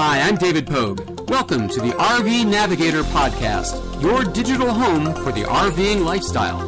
[0.00, 1.28] Hi, I'm David Pogue.
[1.28, 6.64] Welcome to the RV Navigator Podcast, your digital home for the RVing lifestyle.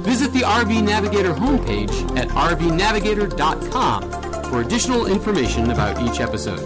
[0.00, 4.10] Visit the RV Navigator homepage at rvnavigator.com
[4.44, 6.62] for additional information about each episode.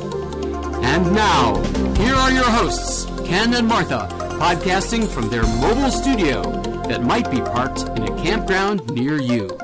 [0.84, 1.56] And now,
[1.95, 4.07] here are your hosts, Ken and Martha,
[4.38, 6.52] podcasting from their mobile studio
[6.86, 9.59] that might be parked in a campground near you.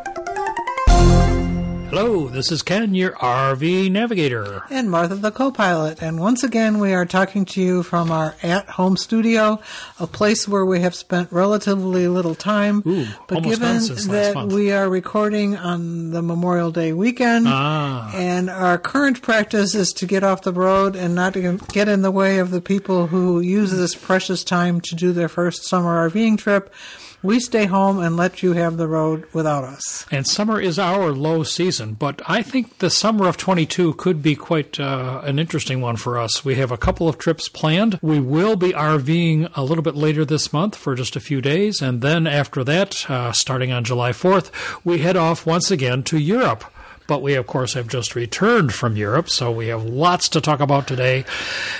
[1.94, 4.62] Hello, this is Ken, your RV navigator.
[4.70, 6.00] And Martha, the co pilot.
[6.02, 9.60] And once again, we are talking to you from our at home studio,
[10.00, 12.82] a place where we have spent relatively little time.
[12.86, 14.54] Ooh, but given none since last that month.
[14.54, 18.10] we are recording on the Memorial Day weekend, Ah.
[18.14, 22.00] and our current practice is to get off the road and not to get in
[22.00, 26.08] the way of the people who use this precious time to do their first summer
[26.08, 26.72] RVing trip,
[27.22, 30.06] we stay home and let you have the road without us.
[30.10, 34.34] And summer is our low season, but I think the summer of 22 could be
[34.34, 36.44] quite uh, an interesting one for us.
[36.44, 37.98] We have a couple of trips planned.
[38.02, 41.80] We will be RVing a little bit later this month for just a few days,
[41.80, 44.50] and then after that, uh, starting on July 4th,
[44.84, 46.64] we head off once again to Europe.
[47.06, 50.60] But we, of course, have just returned from Europe, so we have lots to talk
[50.60, 51.24] about today.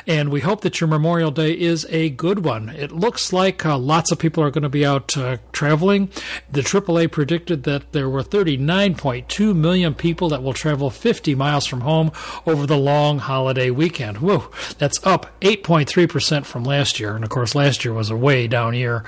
[0.07, 2.69] And we hope that your Memorial Day is a good one.
[2.71, 6.11] It looks like uh, lots of people are going to be out uh, traveling.
[6.51, 11.83] The AAA predicted that there were 39.2 million people that will travel 50 miles from
[11.83, 12.13] home
[12.47, 14.19] over the long holiday weekend.
[14.19, 17.15] Whoa, that's up 8.3% from last year.
[17.15, 19.05] And of course, last year was a way down year.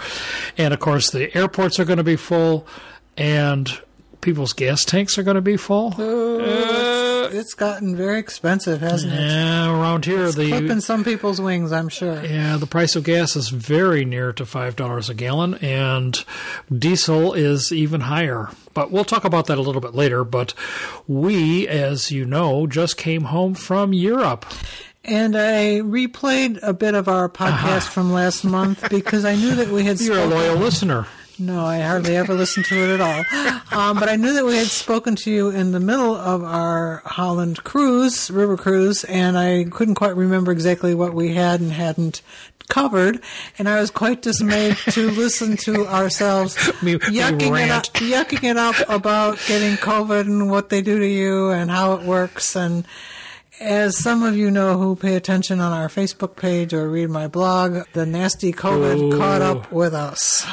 [0.56, 2.66] And of course, the airports are going to be full,
[3.16, 3.78] and
[4.24, 5.94] people's gas tanks are going to be full.
[5.98, 9.20] It's gotten very expensive, hasn't it?
[9.20, 12.24] Yeah, around here Clipping the some people's wings, I'm sure.
[12.24, 16.24] yeah the price of gas is very near to five dollars a gallon, and
[16.72, 18.50] diesel is even higher.
[18.72, 20.24] But we'll talk about that a little bit later.
[20.24, 20.54] But
[21.06, 24.46] we, as you know, just came home from Europe.
[25.04, 27.50] And I replayed a bit of our uh-huh.
[27.50, 31.06] podcast from last month because I knew that we had You're a loyal listener.
[31.38, 33.24] No, I hardly ever listened to it at all.
[33.72, 37.02] Um, but I knew that we had spoken to you in the middle of our
[37.04, 42.22] Holland cruise, river cruise, and I couldn't quite remember exactly what we had and hadn't
[42.68, 43.20] covered.
[43.58, 48.48] And I was quite dismayed to listen to ourselves Me- me yucking, it up, yucking
[48.48, 52.54] it up about getting COVID and what they do to you and how it works.
[52.54, 52.86] And
[53.60, 57.26] as some of you know who pay attention on our Facebook page or read my
[57.26, 59.18] blog, the nasty COVID Ooh.
[59.18, 60.46] caught up with us.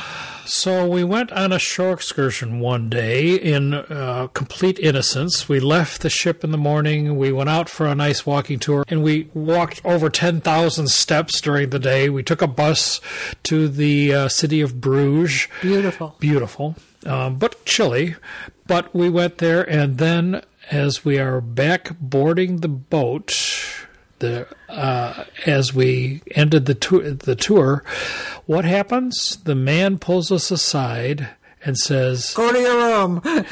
[0.46, 5.48] So we went on a shore excursion one day in uh, complete innocence.
[5.48, 7.18] We left the ship in the morning.
[7.18, 11.40] We went out for a nice walking tour, and we walked over ten thousand steps
[11.42, 12.10] during the day.
[12.10, 13.00] We took a bus
[13.44, 15.48] to the uh, city of Bruges.
[15.62, 16.16] Beautiful.
[16.20, 16.76] Beautiful,
[17.06, 18.16] um, but chilly.
[18.68, 23.36] But we went there, and then as we are back boarding the boat,
[24.22, 27.84] the uh, as we ended the tour, the tour,
[28.46, 29.38] what happens?
[29.44, 31.30] The man pulls us aside
[31.64, 33.46] and says, Go to your room.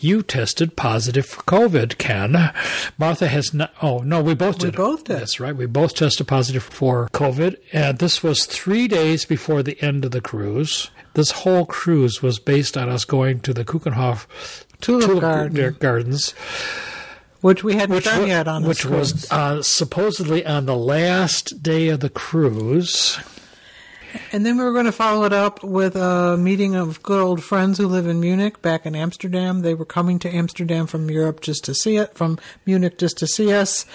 [0.00, 2.52] "You tested positive for COVID, Ken."
[2.98, 3.72] Martha has not.
[3.82, 4.76] Oh no, we both did.
[4.76, 5.18] We both did.
[5.18, 5.56] That's right.
[5.56, 10.12] We both tested positive for COVID, and this was three days before the end of
[10.12, 10.90] the cruise.
[11.14, 14.26] This whole cruise was based on us going to the Keukenhof
[14.80, 15.76] Tulip Garden.
[15.80, 16.32] Gardens,
[17.40, 21.88] Which we hadn't which, done yet on which was uh, supposedly on the last day
[21.88, 23.18] of the cruise.
[24.32, 27.42] And then we were going to follow it up with a meeting of good old
[27.42, 29.60] friends who live in Munich back in Amsterdam.
[29.60, 33.26] They were coming to Amsterdam from Europe just to see it, from Munich just to
[33.26, 33.86] see us.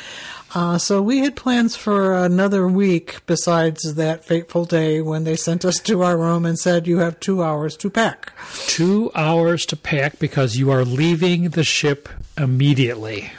[0.55, 5.65] Uh, so we had plans for another week besides that fateful day when they sent
[5.65, 8.31] us to our room and said, You have two hours to pack.
[8.67, 12.07] Two hours to pack because you are leaving the ship
[12.37, 13.31] immediately.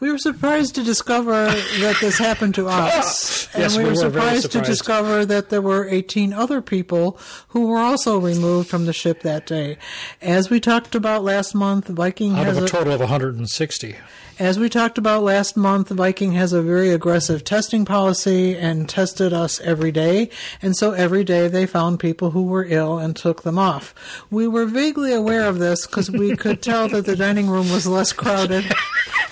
[0.00, 3.46] We were surprised to discover that this happened to us.
[3.54, 6.60] and Yes, we, we were were very surprised, to discover that there were 18 other
[6.60, 7.16] people
[7.48, 9.78] who were also removed from the ship that day.
[10.20, 13.96] As we talked about last month, Viking Out has of a a, total of 160.
[14.42, 19.32] As we talked about last month, Viking has a very aggressive testing policy and tested
[19.32, 20.30] us every day.
[20.60, 23.94] And so every day they found people who were ill and took them off.
[24.32, 27.86] We were vaguely aware of this because we could tell that the dining room was
[27.86, 28.64] less crowded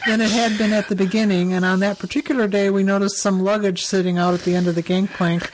[0.07, 1.55] than it had been at the beginning.
[1.55, 4.77] And on that particular day, we noticed some luggage sitting out at the end of
[4.77, 5.51] the gangplank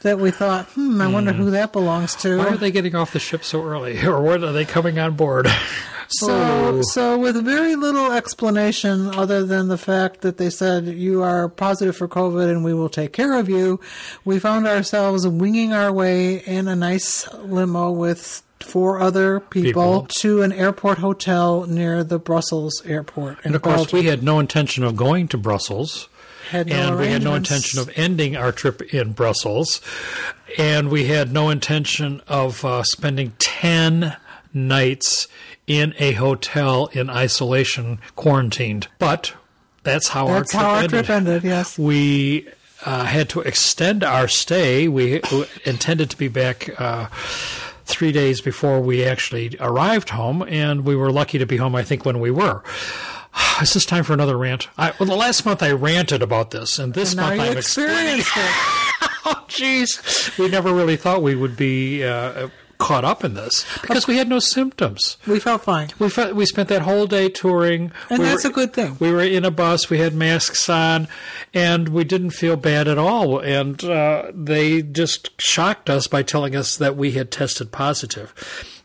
[0.00, 2.38] that we thought, hmm, I wonder who that belongs to.
[2.38, 4.00] Why are they getting off the ship so early?
[4.04, 5.46] Or when are they coming on board?
[6.08, 6.82] So, Oh.
[6.82, 11.96] so with very little explanation other than the fact that they said you are positive
[11.96, 13.80] for COVID and we will take care of you,
[14.24, 20.06] we found ourselves winging our way in a nice limo with four other people, People.
[20.20, 23.38] to an airport hotel near the Brussels airport.
[23.44, 26.08] And of course, we had no intention of going to Brussels.
[26.50, 29.80] Had no and we had no intention of ending our trip in Brussels,
[30.56, 34.16] and we had no intention of uh, spending ten
[34.56, 35.28] nights
[35.66, 38.88] in a hotel in isolation, quarantined.
[38.98, 39.34] But
[39.82, 40.90] that's how That's our trip how our ended.
[40.90, 41.44] trip ended.
[41.44, 41.78] Yes.
[41.78, 42.48] We
[42.84, 44.88] uh, had to extend our stay.
[44.88, 45.20] We
[45.64, 47.06] intended to be back uh,
[47.84, 51.82] three days before we actually arrived home, and we were lucky to be home, I
[51.84, 52.62] think, when we were.
[53.62, 54.68] Is this time for another rant?
[54.76, 58.32] I, well, the last month I ranted about this, and this And month I've experienced
[58.36, 58.52] it.
[59.28, 60.38] Oh, jeez.
[60.38, 62.48] We never really thought we would be uh,
[62.78, 65.16] caught up in this because we had no symptoms.
[65.26, 65.88] We felt fine.
[65.98, 68.96] We fe- we spent that whole day touring, And We that's were- a good thing.
[69.00, 71.08] We were in a bus, we had masks on,
[71.54, 73.38] and we didn't feel bad at all.
[73.38, 78.34] And uh, they just shocked us by telling us that we had tested positive.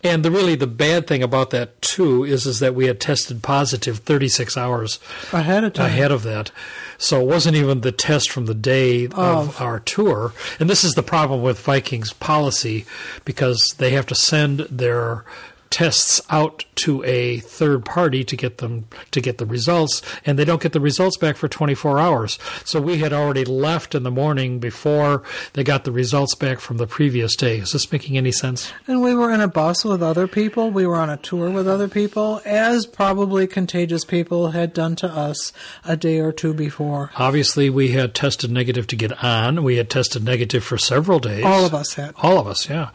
[0.03, 3.43] And the really the bad thing about that too is is that we had tested
[3.43, 4.99] positive 36 hours
[5.31, 5.85] Ahead of time.
[5.87, 6.51] ahead of that.
[6.97, 10.33] So it wasn't even the test from the day of our tour.
[10.59, 12.85] And this is the problem with Vikings policy
[13.25, 15.25] because they have to send their
[15.71, 20.45] tests out to a third party to get them to get the results and they
[20.45, 22.37] don't get the results back for 24 hours.
[22.65, 25.23] So we had already left in the morning before
[25.53, 27.57] they got the results back from the previous day.
[27.57, 28.71] Is this making any sense?
[28.87, 30.69] And we were in a bus with other people.
[30.71, 35.07] We were on a tour with other people, as probably contagious people had done to
[35.07, 35.53] us
[35.85, 37.11] a day or two before.
[37.15, 39.63] Obviously, we had tested negative to get on.
[39.63, 41.45] We had tested negative for several days.
[41.45, 42.13] All of us had.
[42.17, 42.89] All of us, yeah.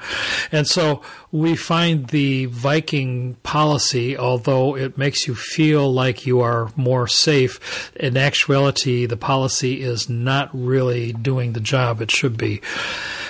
[0.52, 1.02] And so
[1.36, 7.92] we find the Viking policy, although it makes you feel like you are more safe,
[7.94, 12.62] in actuality, the policy is not really doing the job it should be.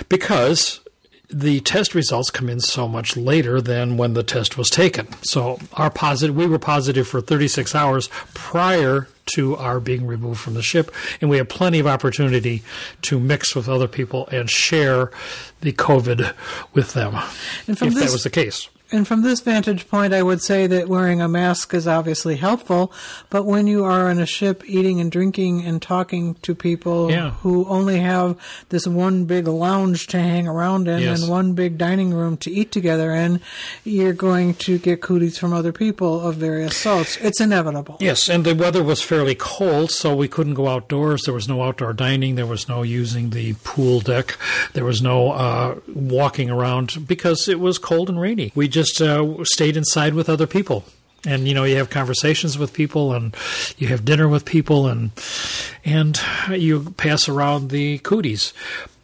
[0.07, 0.79] Because
[1.29, 5.07] the test results come in so much later than when the test was taken.
[5.23, 10.53] So our positive, we were positive for 36 hours prior to our being removed from
[10.53, 10.89] the ship,
[11.19, 12.63] and we had plenty of opportunity
[13.03, 15.11] to mix with other people and share
[15.61, 16.33] the COVID
[16.73, 17.15] with them,
[17.67, 18.69] And if that was the case.
[18.89, 22.91] And from this vantage point, I would say that wearing a mask is obviously helpful,
[23.29, 27.31] but when you are on a ship eating and drinking and talking to people Yeah.
[27.41, 28.37] who only have
[28.69, 31.21] this one big lounge to hang around in Yes.
[31.21, 33.41] and one big dining room to eat together in,
[33.83, 37.17] you're going to get cooties from other people of various sorts.
[37.17, 37.97] It's inevitable.
[37.99, 41.23] Yes, and the weather was fairly cold, so we couldn't go outdoors.
[41.23, 42.35] There was no outdoor dining.
[42.35, 44.37] There was no using the pool deck.
[44.71, 48.53] There was no uh, walking around because it was cold and rainy.
[48.55, 50.83] We just uh, stayed inside with other people.
[51.25, 53.35] And you know, you have conversations with people, and
[53.79, 55.09] you have dinner with people, and
[55.83, 56.21] and
[56.51, 58.53] you pass around the cooties.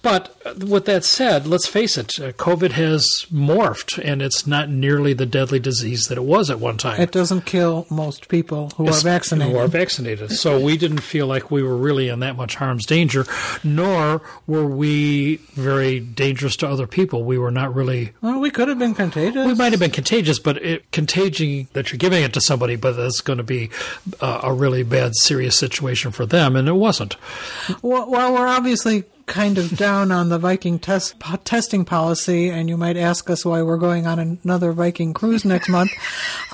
[0.03, 5.13] But with that said, let's face it, uh, COVID has morphed, and it's not nearly
[5.13, 8.85] the deadly disease that it was at one time It doesn't kill most people who
[8.89, 9.53] are vaccinated.
[9.53, 10.33] Who are vaccinated.
[10.33, 13.25] So we didn't feel like we were really in that much harm's danger,
[13.63, 17.23] nor were we very dangerous to other people.
[17.23, 18.11] We were not really.
[18.21, 19.47] well, we could have been contagious.
[19.47, 22.97] We might have been contagious, but it, contagion that you're giving it to somebody, but
[22.97, 23.69] that's going to be
[24.19, 27.15] uh, a really bad, serious situation for them, and it wasn't.
[27.81, 32.69] Well, well, we're obviously kind of down on the Viking test po- testing policy, and
[32.69, 35.91] you might ask us why we're going on another Viking cruise next month.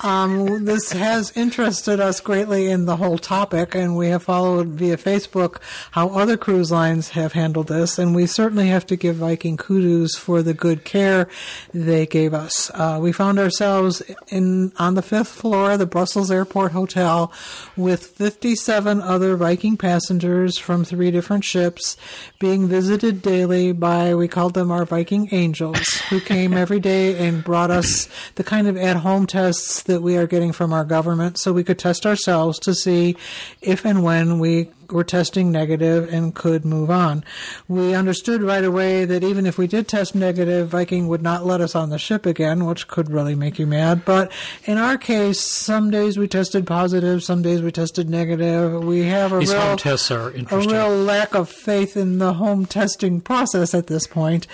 [0.02, 4.96] Um, this has interested us greatly in the whole topic, and we have followed via
[4.96, 5.60] Facebook
[5.92, 10.14] how other cruise lines have handled this, and we certainly have to give Viking kudos
[10.16, 11.28] for the good care
[11.74, 12.70] they gave us.
[12.74, 17.32] Uh, we found ourselves in on the fifth floor of the Brussels Airport Hotel
[17.76, 21.96] with 57 other Viking passengers from three different ships
[22.38, 27.44] being visited daily by, we called them our Viking angels, who came every day and
[27.44, 31.38] brought us the kind of at home tests that we are getting from our government
[31.38, 33.16] so we could test ourselves to see
[33.60, 37.24] if and when we were testing negative and could move on.
[37.68, 41.60] We understood right away that even if we did test negative, Viking would not let
[41.60, 44.04] us on the ship again, which could really make you mad.
[44.04, 44.32] But
[44.64, 48.84] in our case, some days we tested positive, some days we tested negative.
[48.84, 50.70] We have a These real home tests are interesting.
[50.70, 54.46] a real lack of faith in the home testing process at this point.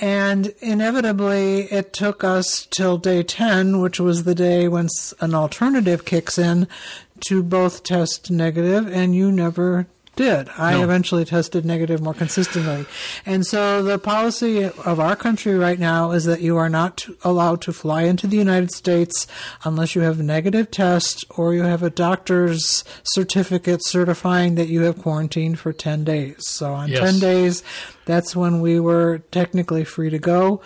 [0.00, 4.88] And inevitably, it took us till day 10, which was the day when
[5.20, 6.66] an alternative kicks in,
[7.28, 10.46] to both test negative, and you never did.
[10.58, 10.82] I No.
[10.84, 12.84] eventually tested negative more consistently.
[13.24, 17.16] And so the policy of our country right now is that you are not to-
[17.24, 19.26] allowed to fly into the United States
[19.64, 24.82] unless you have a negative test or you have a doctor's certificate certifying that you
[24.82, 26.36] have quarantined for 10 days.
[26.40, 27.00] So on Yes.
[27.00, 27.62] 10 days,
[28.04, 30.60] that's when we were technically free to go.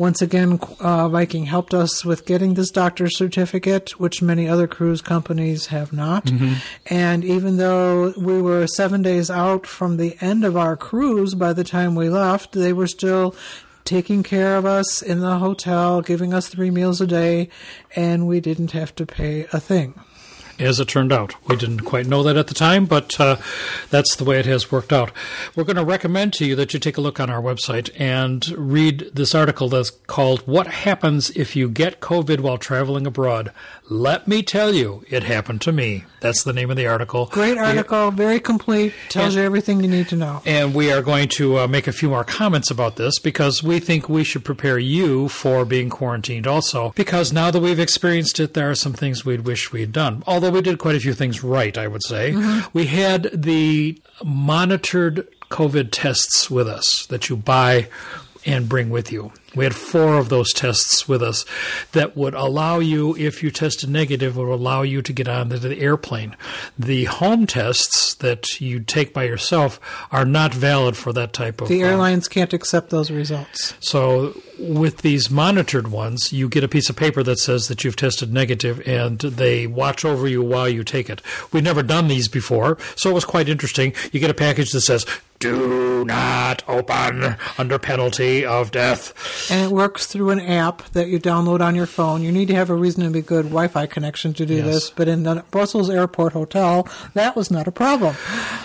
[0.00, 5.02] Once again, uh, Viking helped us with getting this doctor's certificate, which many other cruise
[5.02, 6.24] companies have not.
[6.24, 6.54] Mm-hmm.
[6.86, 11.52] And even though we were seven days out from the end of our cruise by
[11.52, 13.34] the time we left, they were still
[13.84, 17.50] taking care of us in the hotel, giving us three meals a day,
[17.94, 19.92] and we didn't have to pay a thing
[20.60, 21.34] as it turned out.
[21.48, 23.36] We didn't quite know that at the time, but uh,
[23.90, 25.10] that's the way it has worked out.
[25.56, 28.46] We're going to recommend to you that you take a look on our website and
[28.56, 33.52] read this article that's called What Happens If You Get COVID While Traveling Abroad.
[33.88, 36.04] Let me tell you, it happened to me.
[36.20, 37.26] That's the name of the article.
[37.26, 40.42] Great article, very complete, tells And- you everything you need to know.
[40.44, 43.80] And we are going to uh, make a few more comments about this because we
[43.80, 46.92] think we should prepare you for being quarantined also.
[46.94, 50.22] Because now that we've experienced it, there are some things we'd wish we'd done.
[50.26, 52.32] Although we did quite a few things right, I would say.
[52.32, 52.68] Mm-hmm.
[52.72, 57.88] We had the monitored COVID tests with us that you buy
[58.46, 59.32] and bring with you.
[59.54, 61.44] We had four of those tests with us
[61.92, 65.78] that would allow you, if you tested negative, would allow you to get on the
[65.78, 66.36] airplane.
[66.78, 69.80] The home tests that you take by yourself
[70.12, 71.68] are not valid for that type of.
[71.68, 73.74] The uh, airlines can't accept those results.
[73.80, 77.96] so with these monitored ones, you get a piece of paper that says that you've
[77.96, 81.22] tested negative, and they watch over you while you take it.
[81.52, 83.94] We've never done these before, so it was quite interesting.
[84.12, 85.06] You get a package that says,
[85.38, 89.14] "Do not open under penalty of death."
[89.50, 92.22] And it works through an app that you download on your phone.
[92.22, 94.64] You need to have a reasonably good Wi Fi connection to do Yes.
[94.66, 98.16] this, but in the Brussels Airport Hotel, that was not a problem.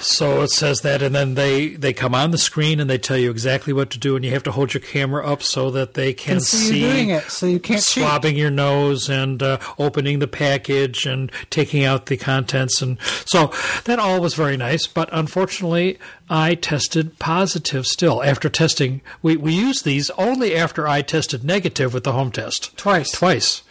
[0.02, 3.18] So it says that, and then they they come on the screen and they tell
[3.18, 5.94] you exactly what to do, and you have to hold your camera up so that
[5.94, 8.04] they can And see you doing it, so you can't cheat.
[8.04, 13.52] swabbing your nose and uh, opening the package and taking out the contents, and so
[13.86, 14.88] that all was very nice.
[14.88, 15.98] But unfortunately,
[16.30, 19.02] I tested positive still after testing.
[19.22, 23.12] We we used these only after I tested negative with the home test Twice.
[23.12, 23.62] twice.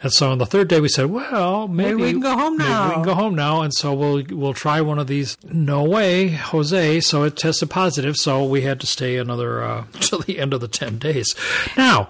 [0.00, 2.84] And so on the third day, we said, "Well, maybe, we can go home now.
[2.84, 5.36] maybe we can go home now." And so we'll we'll try one of these.
[5.50, 7.00] No way, Jose.
[7.00, 8.16] So it tested positive.
[8.16, 11.34] So we had to stay another uh, till the end of the ten days.
[11.76, 12.08] Now,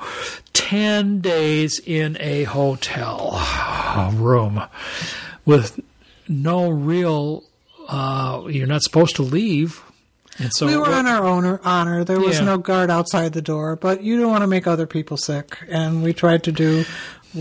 [0.52, 4.64] ten days in a hotel room
[5.46, 5.80] with
[6.28, 7.44] no real.
[7.88, 9.82] Uh, you're not supposed to leave.
[10.38, 12.04] And so We were on our own honor.
[12.04, 12.44] There was Yeah.
[12.44, 16.02] no guard outside the door, but you don't want to make other people sick, and
[16.02, 16.84] we tried to do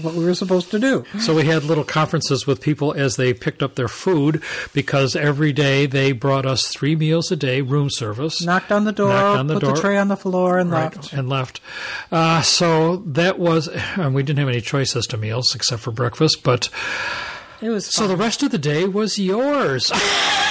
[0.02, 1.06] what we were supposed to do.
[1.20, 4.42] So we had little conferences with people as they picked up their food
[4.74, 8.42] because every day they brought us three meals a day, room service.
[8.42, 9.76] Knocked on the door, on the put door.
[9.76, 11.14] the tray on the floor, and Right, left.
[11.14, 11.62] and left.
[12.12, 15.92] Uh, so that was, and we didn't have any choice as to meals except for
[15.92, 16.42] breakfast.
[16.44, 16.70] But
[17.60, 19.92] It was so the rest of the day was yours.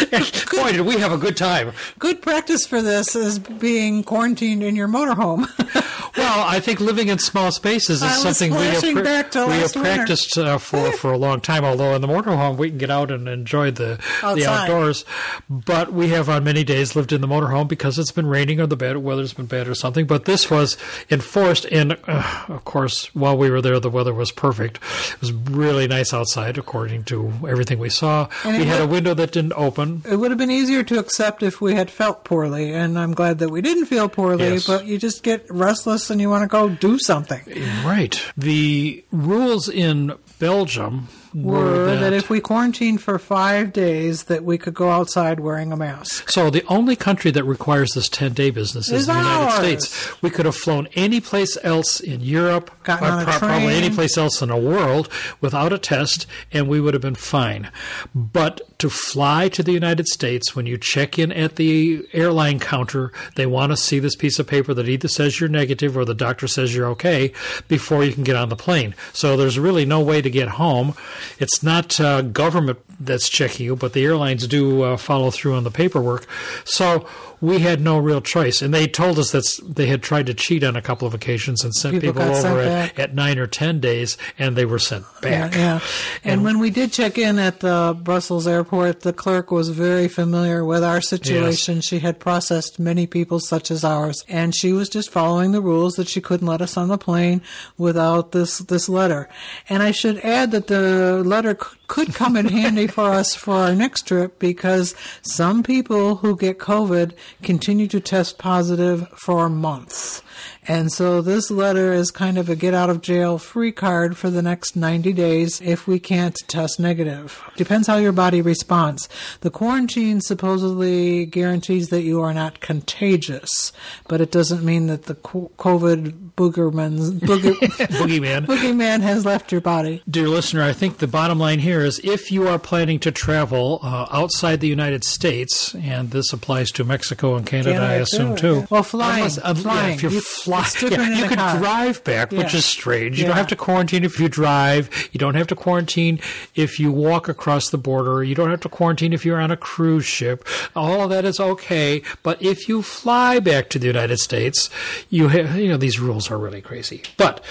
[0.52, 1.72] Boy, did we have a good time!
[1.98, 5.46] good practice for this is being quarantined in your motorhome.
[6.16, 10.38] Well, I think living in small spaces is I something we have, we have practiced
[10.38, 11.62] uh, for for a long time.
[11.62, 15.04] Although in the motorhome we can get out and enjoy the the outdoors,
[15.50, 18.66] but we have on many days lived in the motorhome because it's been raining or
[18.66, 20.06] the bad weather's been bad or something.
[20.06, 20.78] But this was
[21.10, 24.78] enforced, and uh, of course, while we were there, the weather was perfect.
[25.12, 28.28] It was really nice outside, according to everything we saw.
[28.42, 29.85] And we had a window that didn't open.
[30.08, 33.38] It would have been easier to accept if we had felt poorly, and I'm glad
[33.38, 34.66] that we didn't feel poorly, Yes.
[34.66, 37.42] but you just get restless and you want to go do something.
[37.84, 38.20] Right.
[38.36, 44.56] The rules in Belgium were, Were that if we quarantined for five days, that we
[44.56, 46.30] could go outside wearing a mask.
[46.30, 49.54] So the only country that requires this 10 day business is Is the United ours.
[49.54, 50.22] States.
[50.22, 53.90] We could have flown any place else in Europe, Gotten or a pro- probably any
[53.90, 55.10] place else in the world
[55.42, 57.70] without a test, and we would have been fine.
[58.14, 63.12] But to fly to the United States, when you check in at the airline counter,
[63.34, 66.14] they want to see this piece of paper that either says you're negative or the
[66.14, 67.32] doctor says you're okay
[67.68, 68.94] before you can get on the plane.
[69.12, 70.94] So there's really no way to get home.
[71.38, 75.64] It's not uh, government that's checking you, but the airlines do uh, follow through on
[75.64, 76.26] the paperwork.
[76.64, 77.06] So
[77.40, 78.62] we had no real choice.
[78.62, 81.64] And they told us that they had tried to cheat on a couple of occasions
[81.64, 85.04] and sent People people, over at, at nine or ten days, and they were sent
[85.20, 85.54] back.
[85.54, 85.80] Yeah, yeah.
[86.24, 90.64] And, when we did check in at the Brussels airport, the clerk was very familiar
[90.64, 91.80] with our situation.
[91.80, 95.94] She had processed many people such as ours, and she was just following the rules
[95.94, 97.42] that she couldn't let us on the plane
[97.78, 99.28] without this this letter.
[99.68, 101.56] And I should add that the letter
[101.88, 106.58] could come in handy for us for our next trip because some people who get
[106.58, 107.12] COVID
[107.42, 110.22] continue to test positive for months.
[110.68, 114.30] And so this letter is kind of a get out of jail free card for
[114.30, 117.42] the next 90 days if we can't test negative.
[117.56, 119.08] Depends how your body responds.
[119.40, 123.72] The quarantine supposedly guarantees that you are not contagious,
[124.08, 127.52] but it doesn't mean that the COVID boogerman, booger,
[127.98, 128.46] Boogeyman.
[128.46, 130.02] boogeyman has left your body.
[130.08, 133.80] Dear listener, I think the bottom line here is if you are planning to travel
[133.82, 138.36] uh, outside the United States, and this applies to Mexico and Canada, Canada, I assume
[138.36, 138.66] too, too.
[138.70, 139.94] Well, flying, Unless- uh, yeah, flying.
[139.96, 141.58] if you're You- it's different you could car.
[141.58, 142.58] drive back, which Yeah.
[142.58, 143.18] is strange.
[143.18, 143.28] You Yeah.
[143.28, 144.88] don't have to quarantine if you drive.
[145.12, 146.20] You don't have to quarantine
[146.54, 148.22] if you walk across the border.
[148.22, 150.44] You don't have to quarantine if you're on a cruise ship.
[150.74, 152.02] All of that is okay.
[152.22, 154.70] But if you fly back to the United States,
[155.10, 157.02] you have, you know, these rules are really crazy.
[157.16, 157.42] But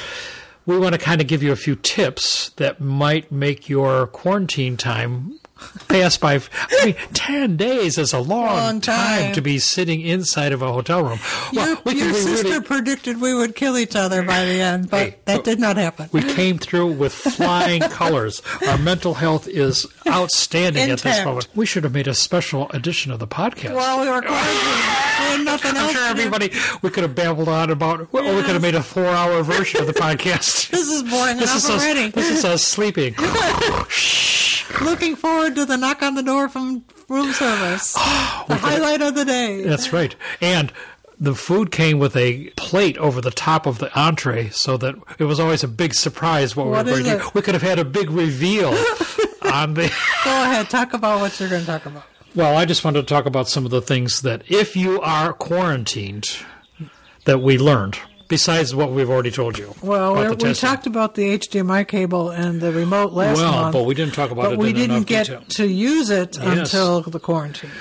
[0.65, 4.77] we want to kind of give you a few tips that might make your quarantine
[4.77, 5.39] time
[5.87, 6.35] pass by.
[6.35, 9.33] I mean, 10 days is a long, Long time.
[9.33, 11.19] to be sitting inside of a hotel room.
[11.53, 14.89] Well, your we your sister really- predicted we would kill each other by the end,
[14.89, 16.09] but Hey, that did not happen.
[16.11, 18.41] we came through with flying colors.
[18.67, 21.47] Our mental health is outstanding at this moment.
[21.55, 23.75] We should have made a special edition of the podcast.
[23.75, 27.69] While we were quarantined, we had nothing I'm sure everybody, we could have babbled on
[27.69, 30.69] about, well, we could have made a four hour version of the podcast.
[30.69, 32.09] This is boring This enough is, us, already.
[32.09, 33.15] this is us sleeping.
[34.81, 37.95] Looking forward to the knock on the door from room service.
[38.07, 39.63] Oh, the highlight of the day.
[39.63, 40.15] That's right.
[40.39, 40.71] And
[41.19, 45.23] the food came with a plate over the top of the entree so that it
[45.23, 47.27] was always a big surprise what, What we were is going to do.
[47.29, 47.33] it?
[47.33, 48.67] We could have had a big reveal
[49.41, 49.91] on the.
[50.23, 52.03] Go ahead, talk about what you're going to talk about.
[52.35, 55.33] Well, I just wanted to talk about some of the things that if you are
[55.33, 56.25] quarantined
[57.23, 59.73] that we learned besides what we've already told you.
[59.81, 63.73] Well, we talked about the HDMI cable and the remote last Well, month.
[63.73, 65.43] but we didn't talk about but it we in didn't get detail.
[65.49, 66.73] to use it Yes.
[66.73, 67.71] until the quarantine.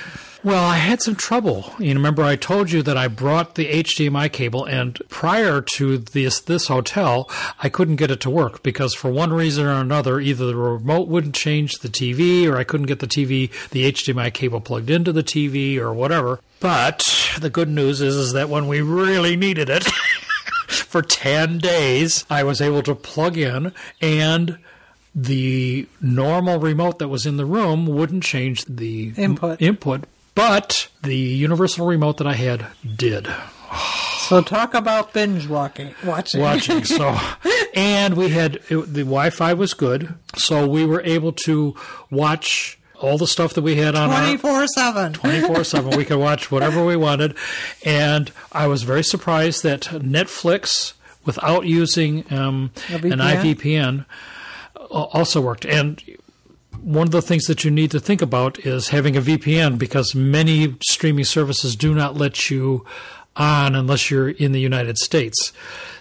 [0.42, 1.72] Well, I had some trouble.
[1.78, 6.38] You remember I told you that I brought the HDMI cable, and prior to this
[6.40, 7.30] this hotel,
[7.62, 11.08] I couldn't get it to work because for one reason or another, either the remote
[11.08, 15.12] wouldn't change the TV, or I couldn't get the TV, the HDMI cable plugged into
[15.12, 16.40] the TV, or whatever.
[16.60, 17.02] But
[17.40, 19.88] the good news is, is that when we really needed it.
[20.94, 24.58] For 10 days, I was able to plug in and
[25.12, 29.60] the normal remote that was in the room wouldn't change the Input.
[29.60, 30.04] input,
[30.36, 33.26] but the universal remote that I had did
[34.28, 36.40] So talk about binge walking, watching.
[36.40, 36.84] watching.
[36.84, 37.18] So,
[37.74, 41.74] and we had it, the Wi-Fi was good, so we were able to
[42.12, 45.12] watch all the stuff that we had on 24 7.
[45.12, 45.96] 24 7.
[45.96, 47.36] We could watch whatever we wanted.
[47.84, 53.16] And I was very surprised that Netflix, without using um, an VPN?
[53.20, 54.06] IVPN,
[54.90, 55.64] also worked.
[55.64, 56.02] And
[56.80, 60.14] one of the things that you need to think about is having a VPN because
[60.14, 62.84] many streaming services do not let you
[63.36, 65.52] on unless you're in the United States.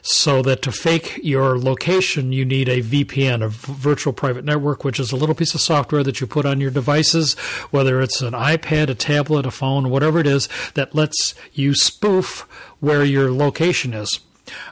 [0.02, 5.00] So that to fake your location, you need a VPN, a virtual private network, which
[5.00, 7.34] is a little piece of software that you put on your devices,
[7.72, 12.42] whether it's an iPad, a tablet, a phone, whatever it is, that lets you spoof
[12.82, 14.20] where your location is.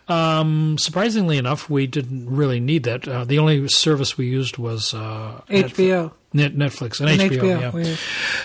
[0.10, 3.08] Um, surprisingly enough, we didn't really need that.
[3.08, 6.12] Uh, the only service we used was uh, HBO.
[6.36, 7.40] Netflix and, And HBO.
[7.42, 7.70] HBO, yeah.
[7.72, 7.98] we-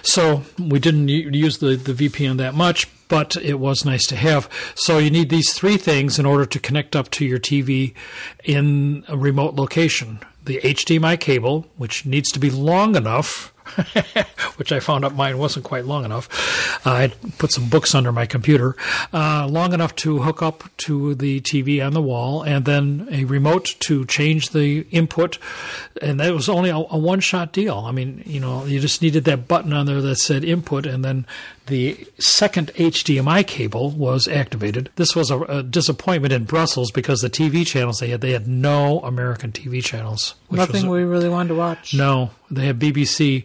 [0.03, 4.49] So we didn't use the, the VPN that much, but it was nice to have.
[4.75, 7.95] So you need these three things in order to connect up to your TV
[8.45, 10.21] in a remote location.
[10.45, 13.53] The HDMI cable, which needs to be long enough,
[14.57, 16.29] which I found out mine wasn't quite long enough.
[16.87, 18.77] I put some books under my computer,
[19.13, 23.25] uh, long enough to hook up to the TV on the wall, and then a
[23.25, 25.39] remote to change the input.
[26.01, 27.79] And that was only a, a one shot deal.
[27.79, 31.05] I mean, you know, you just needed that button on there that said input, and
[31.05, 31.27] then
[31.67, 34.91] the second HDMI cable was activated.
[34.97, 38.47] This was a, a disappointment in Brussels because the TV channels they had, they had
[38.47, 40.35] no American TV channels.
[40.49, 41.95] Which Nothing we really wanted to watch.
[41.95, 43.45] no, they have BBC,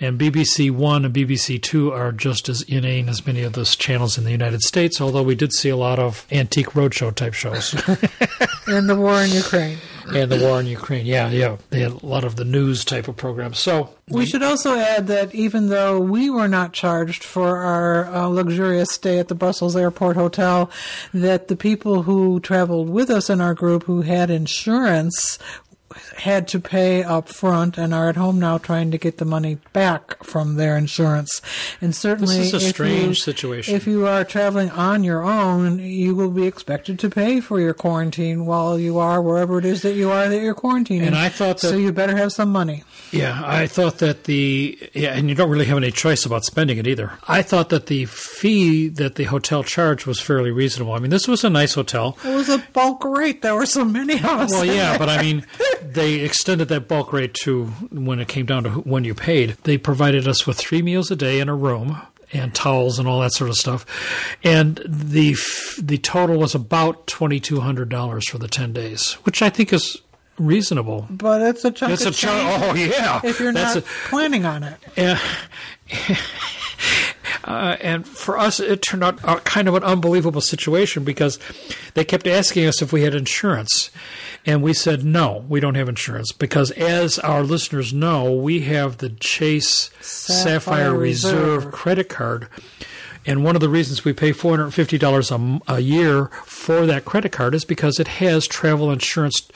[0.00, 4.18] and BBC One and BBC Two are just as inane as many of those channels
[4.18, 5.00] in the United States.
[5.00, 7.74] Although we did see a lot of antique roadshow type shows,
[8.66, 9.78] And the war in Ukraine.
[10.14, 11.06] and the war in Ukraine.
[11.06, 13.58] Yeah, yeah, they had a lot of the news type of programs.
[13.58, 18.26] So We should also add that even though we were not charged for our uh,
[18.26, 20.70] luxurious stay at the Brussels Airport Hotel,
[21.12, 25.38] that the people who traveled with us in our group who had insurance
[26.18, 29.58] had to pay up front and are at home now trying to get the money
[29.72, 31.40] back from their insurance.
[31.80, 33.74] And certainly, This is a strange you, situation.
[33.74, 37.74] If you are traveling on your own, you will be expected to pay for your
[37.74, 41.06] quarantine while you are wherever it is that you are that you're quarantining.
[41.06, 42.84] And I thought that- so you better have some money.
[43.10, 46.78] Yeah, I thought that the yeah, and you don't really have any choice about spending
[46.78, 47.12] it either.
[47.28, 50.92] I thought that the fee that the hotel charged was fairly reasonable.
[50.94, 52.18] I mean, this was a nice hotel.
[52.24, 53.42] It was a bulk rate.
[53.42, 54.50] There were so many of us.
[54.50, 55.46] Well, yeah, but I mean,
[55.92, 59.56] they extended that bulk rate to when it came down to when you paid.
[59.64, 62.00] They provided us with three meals a day in a room
[62.32, 63.84] and towels and all that sort of stuff,
[64.42, 69.12] and the f- the total was about twenty two hundred dollars for the ten days,
[69.24, 70.00] which I think is
[70.38, 71.06] reasonable.
[71.10, 72.62] But it's a chunk It's of a chunk.
[72.62, 74.78] Oh yeah, if you're That's not a- planning on it.
[74.96, 75.18] Yeah.
[77.44, 81.38] Uh, and for us, it turned out uh, kind of an unbelievable situation because
[81.92, 83.90] they kept asking us if we had insurance.
[84.46, 86.32] And we said, no, we don't have insurance.
[86.32, 91.56] Because as our listeners know, we have the Chase Sapphire, Sapphire Reserve.
[91.56, 91.72] Reserve.
[91.72, 92.48] credit card.
[93.26, 97.64] And one of the reasons we pay $450 a year for that credit card is
[97.64, 99.48] because it has travel insurance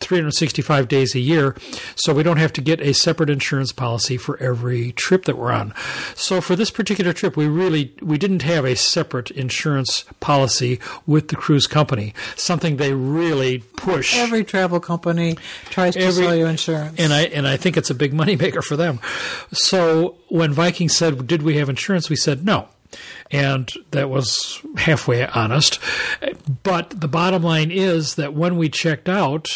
[0.00, 1.54] 365 days a year,
[1.94, 5.52] so we don't have to get a separate insurance policy for every trip that we're
[5.52, 5.72] on.
[6.14, 11.28] So for this particular trip, we really we didn't have a separate insurance policy with
[11.28, 14.16] the cruise company, something they really push.
[14.16, 15.36] Every travel company
[15.66, 16.98] tries to Every- sell you insurance.
[16.98, 19.00] and I and I think it's a big moneymaker for them.
[19.52, 22.68] So when Viking said, "Did we have insurance?" we said no.
[23.30, 25.78] And that was halfway honest.
[26.64, 29.46] But the bottom line is that when we checked out,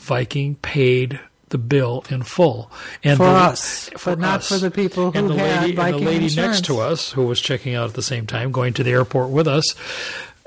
[0.00, 2.70] Viking paid the bill in full.
[3.02, 5.94] And For the- us, but not for the people and who the had lady, and
[5.94, 6.36] the lady insurance.
[6.58, 9.30] next to us, who was checking out at the same time, going to the airport
[9.30, 9.74] with us,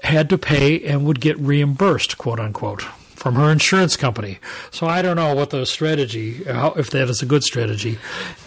[0.03, 2.81] had to pay and would get reimbursed, quote unquote,
[3.15, 4.39] from her insurance company.
[4.71, 7.97] So I don't know what the strategy, how, if that is a good strategy.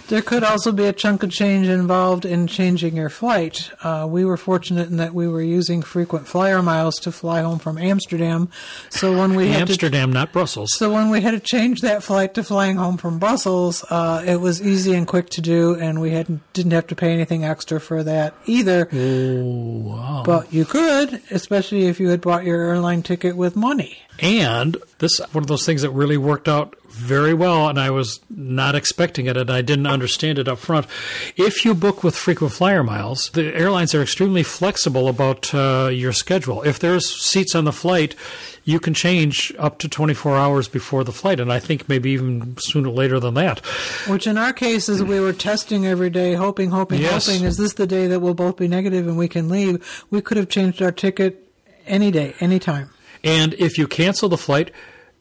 [0.09, 3.71] There could also be a chunk of change involved in changing your flight.
[3.83, 7.59] Uh, we were fortunate in that we were using frequent flyer miles to fly home
[7.59, 8.49] from Amsterdam.
[8.89, 10.73] So when we had to Amsterdam, not Brussels.
[10.75, 14.41] So when we had to change that flight to flying home from Brussels, uh, it
[14.41, 17.81] was easy and quick to do, and we hadn't didn't have to pay anything extra
[17.81, 18.89] for that either.
[18.93, 20.23] Oh, wow.
[20.25, 23.99] But you could, especially if you had bought your airline ticket with money.
[24.21, 28.21] And this one of those things that really worked out very well, and I was
[28.31, 30.87] not expecting it, and I didn't understand it up front.
[31.37, 36.13] If you book with frequent flyer miles, the airlines are extremely flexible about uh, your
[36.13, 36.63] schedule.
[36.63, 38.15] If there's seats on the flight,
[38.65, 42.57] you can change up to 24 hours before the flight, and I think maybe even
[42.59, 43.61] sooner later than that.
[44.09, 47.27] Which in our cases, we were testing every day, hoping, hoping, Yes.
[47.27, 47.45] hoping.
[47.45, 50.05] Is this the day that we'll both be negative and we can leave?
[50.11, 51.43] We could have changed our ticket
[51.87, 52.91] any day, any time.
[53.23, 54.71] And if you cancel the flight,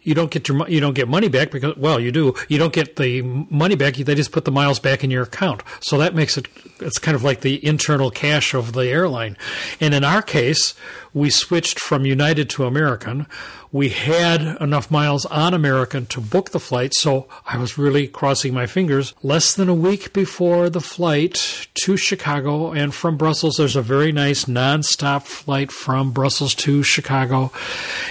[0.05, 2.33] you don't get your you don't get money back because well you do.
[2.47, 3.95] You don't get the money back.
[3.95, 5.63] They just put the miles back in your account.
[5.81, 6.47] So that makes it
[6.79, 9.35] it's kind of like the internal cash of the airline.
[9.81, 10.75] And in our case
[11.13, 13.25] we switched from United to American.
[13.71, 16.93] We had enough miles on American to book the flight.
[16.93, 19.13] So I was really crossing my fingers.
[19.23, 24.11] Less than a week before the flight to Chicago and from Brussels there's a very
[24.11, 27.51] nice non-stop flight from Brussels to Chicago.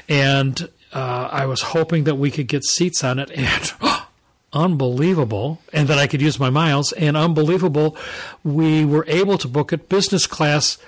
[0.08, 3.72] And uh, I was hoping that we could get seats on it, and
[4.52, 7.96] unbelievable, and that I could use my miles, and unbelievable,
[8.44, 10.78] we were able to book it business class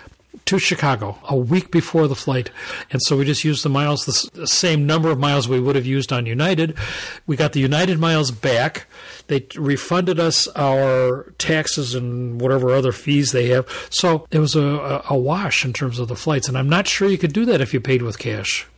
[0.45, 2.51] to Chicago a week before the flight,
[2.90, 5.87] and so we just used the miles, the, same number of miles we would have
[5.87, 6.77] used on United.
[7.27, 8.87] We got the United miles back.
[9.27, 13.66] They refunded us our taxes and whatever other fees they have.
[13.90, 17.09] So it was a, a wash in terms of the flights, and I'm not sure
[17.09, 18.69] you could do that if you paid with cash.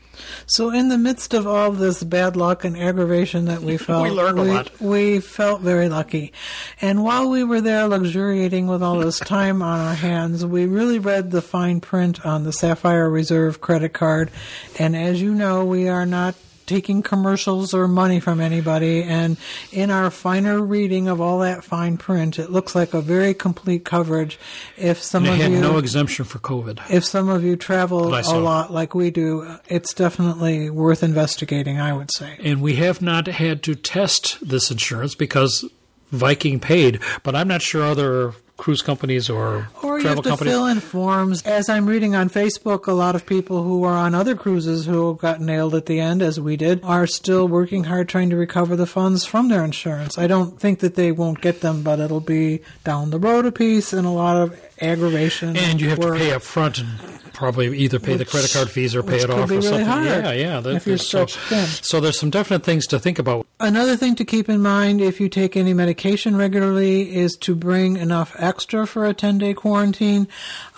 [0.51, 4.39] So, in the midst of all this bad luck and aggravation that we felt, learned
[4.39, 4.81] a we, lot.
[4.81, 6.33] we felt very lucky.
[6.81, 10.99] And while we were there luxuriating with all this time on our hands, we really
[10.99, 14.31] read the fine print on the Sapphire Reserve credit card.
[14.79, 16.35] And as you know, we are not
[16.69, 19.03] taking commercials or money from anybody.
[19.03, 19.37] And
[19.73, 23.85] in our finer reading of all that fine print, it looks like a very complete
[23.85, 24.39] coverage.
[24.77, 26.81] If some And it of had you no exemption for COVID.
[26.91, 31.93] if some of you travel a lot like we do, it's definitely worth investigating, I
[31.93, 32.39] would say.
[32.43, 35.65] And we have not had to test this insurance because
[36.11, 40.29] Viking paid, but I'm not sure other cruise companies or, Or you travel have to
[40.31, 40.53] companies.
[40.53, 41.43] fill in forms.
[41.43, 45.15] As I'm reading on Facebook, a lot of people who are on other cruises who
[45.17, 48.77] got nailed at the end, as we did, are still working hard trying to recover
[48.77, 50.19] the funds from their insurance.
[50.19, 53.53] I don't think that they won't get them, but it'll be down the road a
[53.53, 55.57] piece, and a lot of aggravation.
[55.57, 56.15] And you have work.
[56.19, 56.89] to pay up front and
[57.33, 59.87] probably either pay the credit card fees or pay it off or really something.
[59.87, 60.61] hard yeah, yeah.
[60.61, 61.65] that- if you're so, thin.
[61.67, 63.47] so there's some definite things to think about.
[63.61, 67.97] Another thing to keep in mind if you take any medication regularly is to bring
[67.97, 70.27] enough extra for a 10 day quarantine.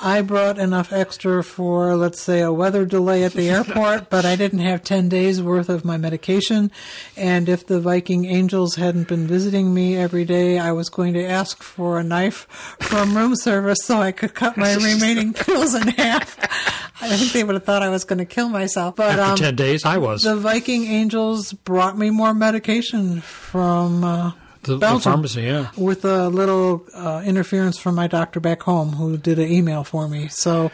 [0.03, 4.37] I brought enough extra for, let's say, a weather delay at the airport, but I
[4.37, 6.71] didn't have 10 days worth of my medication.
[7.17, 11.25] And if the Viking Angels hadn't been visiting me every day, I was going to
[11.25, 12.47] ask for a knife
[12.81, 16.39] from room service so I could cut my remaining pills in half.
[17.03, 18.95] I think they would have thought I was going to kill myself.
[18.95, 20.23] But After um, 10 days, I was.
[20.23, 25.71] the Viking Angels brought me more medication from uh, The, the pharmacy, yeah.
[25.77, 30.07] with a little uh, interference from my doctor back home who did an email for
[30.07, 30.29] me.
[30.29, 30.71] So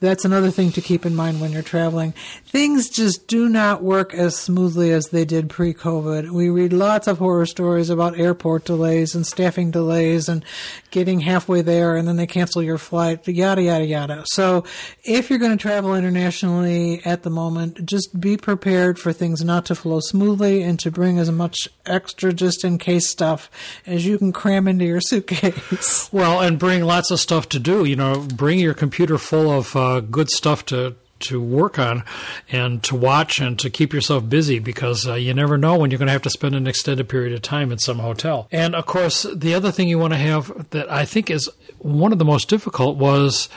[0.00, 2.12] that's another thing to keep in mind when you're traveling.
[2.46, 6.30] Things just do not work as smoothly as they did pre COVID.
[6.30, 10.44] We read lots of horror stories about airport delays and staffing delays and
[10.90, 14.24] getting halfway there and then they cancel your flight, yada, yada, yada.
[14.26, 14.64] So
[15.04, 19.66] if you're going to travel internationally at the moment, just be prepared for things not
[19.66, 23.50] to flow smoothly and to bring as much extra just in case stuff
[23.86, 26.08] as you can cram into your suitcase.
[26.12, 27.84] Well, and bring lots of stuff to do.
[27.84, 32.02] You know, bring your computer full of uh, good stuff to to work on
[32.50, 35.98] and to watch and to keep yourself busy because uh, you never know when you're
[35.98, 38.48] going to have to spend an extended period of time in some hotel.
[38.50, 41.48] And of course, the other thing you want to have that I think is
[41.78, 43.48] one of the most difficult was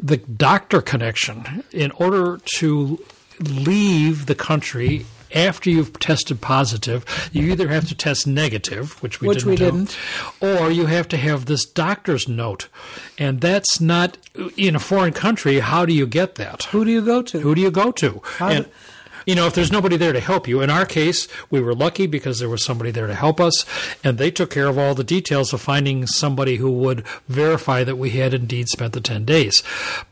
[0.00, 1.64] the doctor connection.
[1.72, 3.04] In order to
[3.40, 9.28] leave the country after you've tested positive, you either have to test negative, which we
[9.28, 9.96] Which didn't we didn't.
[10.40, 12.68] or you have to have this doctor's note.
[13.18, 14.16] And that's not
[14.56, 15.60] in a foreign country.
[15.60, 16.64] How do you get that?
[16.64, 17.40] Who do you go to?
[17.40, 18.20] Who do you go to?
[18.38, 18.70] How and do-
[19.28, 22.06] you know, if there's nobody there to help you, in our case, we were lucky
[22.06, 23.66] because there was somebody there to help us,
[24.02, 27.96] and they took care of all the details of finding somebody who would verify that
[27.96, 29.62] we had indeed spent the 10 days.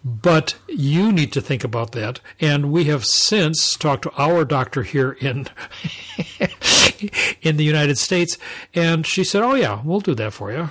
[0.04, 4.82] But you need to think about that, and we have since talked to our doctor
[4.82, 5.48] here in
[7.40, 8.36] in the United States,
[8.74, 10.68] and she said, "Oh yeah, we'll do that for you."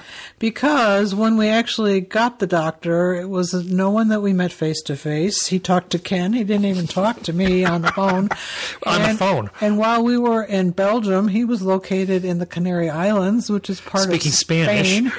[0.50, 4.80] Because when we actually got the doctor, it was no one that we met face
[4.84, 5.48] to face.
[5.48, 6.34] He talked to Ken.
[6.34, 8.30] He didn't even talk to me on the phone.
[8.86, 9.50] On the And- phone.
[9.60, 13.82] And while we were in Belgium, he was located in the Canary Islands, which is
[13.82, 14.88] part Speaking of Spanish.
[14.88, 15.12] Spain.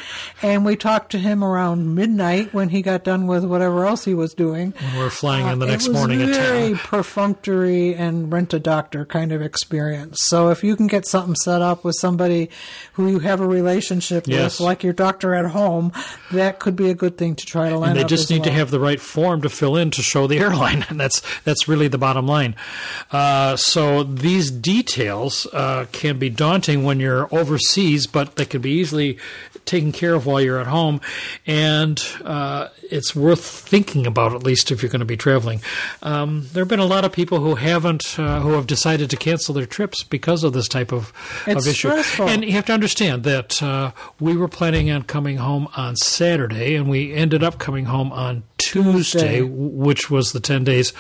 [0.43, 4.15] And we talked to him around midnight when he got done with whatever else he
[4.15, 4.75] was doing.
[4.79, 8.61] When we're flying in the Uh, next it was morning very perfunctory and rent a
[8.61, 10.19] doctor kind of experience.
[10.29, 12.49] So if you can get something set up with somebody
[12.93, 14.61] who you have a relationship Yes.
[14.61, 15.93] with, like your doctor at home,
[16.33, 18.51] that could be a good thing to try to line and they just need to
[18.51, 21.89] have the right form to fill in to show the airline, and that's that's really
[21.89, 22.55] the bottom line.
[23.11, 28.71] Uh, so these details uh, can be daunting when you're overseas, but they can be
[28.71, 29.19] easily
[29.65, 31.01] taken care of while you're at home,
[31.47, 35.61] and uh, it's worth thinking about at least if you're going to be traveling.
[36.03, 39.17] Um, there have been a lot of people who haven't, uh, who have decided to
[39.17, 41.13] cancel their trips because of this type of,
[41.47, 41.89] of issue.
[41.89, 42.29] stressful.
[42.29, 46.89] And you have to understand that uh, we were planning coming home on Saturday, and
[46.89, 49.43] we ended up coming home on Tuesday, Tuesday.
[49.43, 50.93] which was the 10 days.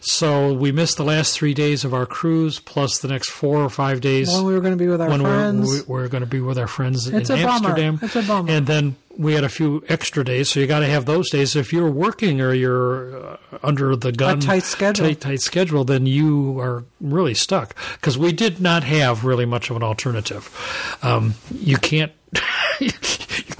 [0.00, 3.70] So we missed the last three days of our cruise, plus the next four or
[3.70, 5.84] five days when we were going to be with our when friends.
[5.86, 7.68] we're, we're going to be with our friends It's in a bummer.
[7.68, 7.98] Amsterdam.
[8.02, 8.50] It's a bummer.
[8.50, 11.54] And then we had a few extra days, so you got to have those days.
[11.56, 15.06] If you're working or you're uh, under the gun, tight schedule.
[15.06, 17.76] tight, tight schedule, then you are really stuck.
[17.94, 20.98] Because we did not have really much of an alternative.
[21.02, 22.12] Um, you can't.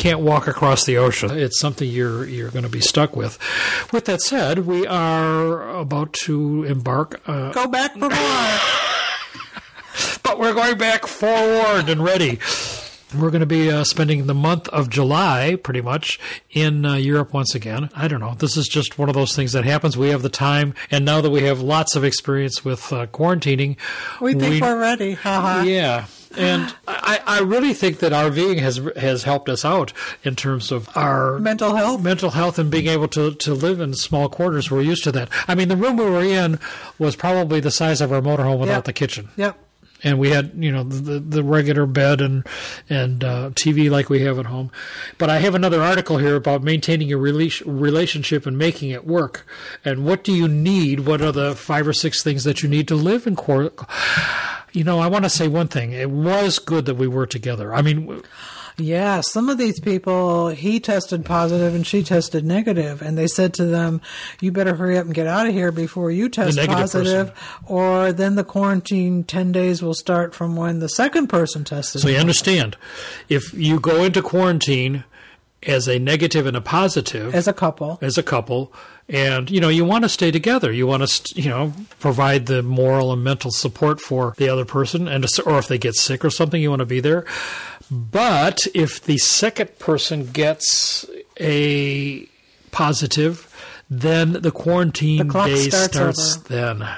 [0.05, 1.31] you can't walk across the ocean.
[1.31, 3.38] It's something you're you're going to be stuck with.
[3.93, 8.11] With that said, we are about to embark uh, Go back for more.
[10.23, 12.38] but we're going back forward and ready.
[13.14, 16.18] We're going to be uh, spending the month of July, pretty much,
[16.50, 17.90] in uh, Europe once again.
[17.94, 18.35] I don't know.
[18.35, 19.96] This is just one of those things that happens.
[19.96, 23.77] We have the time, and now that we have lots of experience with uh, quarantining,
[24.20, 25.16] we think we, are ready.
[25.24, 26.07] Yeah.
[26.37, 29.92] And I, I really think that RVing has has helped us out
[30.24, 32.03] in terms of our Mental health.
[32.03, 34.68] mental health and being able to, to live in small quarters.
[34.68, 35.29] We're used to that.
[35.46, 36.59] I mean, the room we were in
[36.98, 38.85] was probably the size of our motorhome without Yep.
[38.85, 39.57] the kitchen Yep.
[40.05, 42.47] And we had you know the the regular bed and
[42.88, 44.71] and uh, TV like we have at home.
[45.19, 49.47] But I have another article here about maintaining a rela- relationship and making it work.
[49.85, 51.01] And what do you need?
[51.01, 53.73] What are the five or six things that you need to live in quar
[54.73, 55.93] You know, I want to say one thing.
[55.93, 57.75] It was good that we were together.
[57.75, 58.23] I mean,
[58.77, 63.55] Yeah, some of these people, he tested positive and she tested negative, and they said
[63.55, 64.01] to them,
[64.41, 67.31] "You better hurry up and get out of here before you test positive,
[67.67, 72.09] or then the quarantine ten days will start from when the second person tested." so
[72.09, 72.77] you understand,
[73.29, 75.05] if you go into quarantine
[75.66, 77.98] as a negative and a positive as a couple.
[78.00, 78.72] as a couple.
[79.09, 80.72] And you know you want to stay together.
[80.72, 84.64] You want to st- you know provide the moral and mental support for the other
[84.64, 85.09] person.
[85.09, 87.24] And or if they get sick or something you want to be there.
[87.90, 91.05] But if the second person gets
[91.38, 92.27] a
[92.70, 93.50] positive
[93.90, 96.88] then the quarantine The day starts starts, then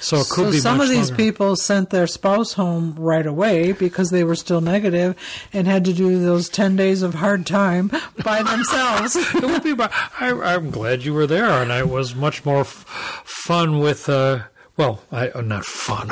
[0.00, 1.22] so it could So be some of these longer.
[1.24, 5.14] people sent their spouse home right away because they were still negative
[5.52, 7.90] and had to do those 10 days of hard time
[8.24, 9.16] by themselves.
[9.34, 9.74] it would be.
[9.80, 14.08] I, I'm glad you were there, and it was much more f- fun with.
[14.08, 14.40] Uh,
[14.76, 16.08] well, I, uh, not fun.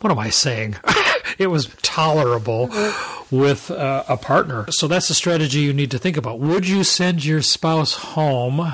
[0.00, 0.74] What am I saying?
[1.38, 2.68] it was tolerable
[3.30, 4.66] with uh, a partner.
[4.70, 6.40] So that's a strategy you need to think about.
[6.40, 8.72] Would you send your spouse home,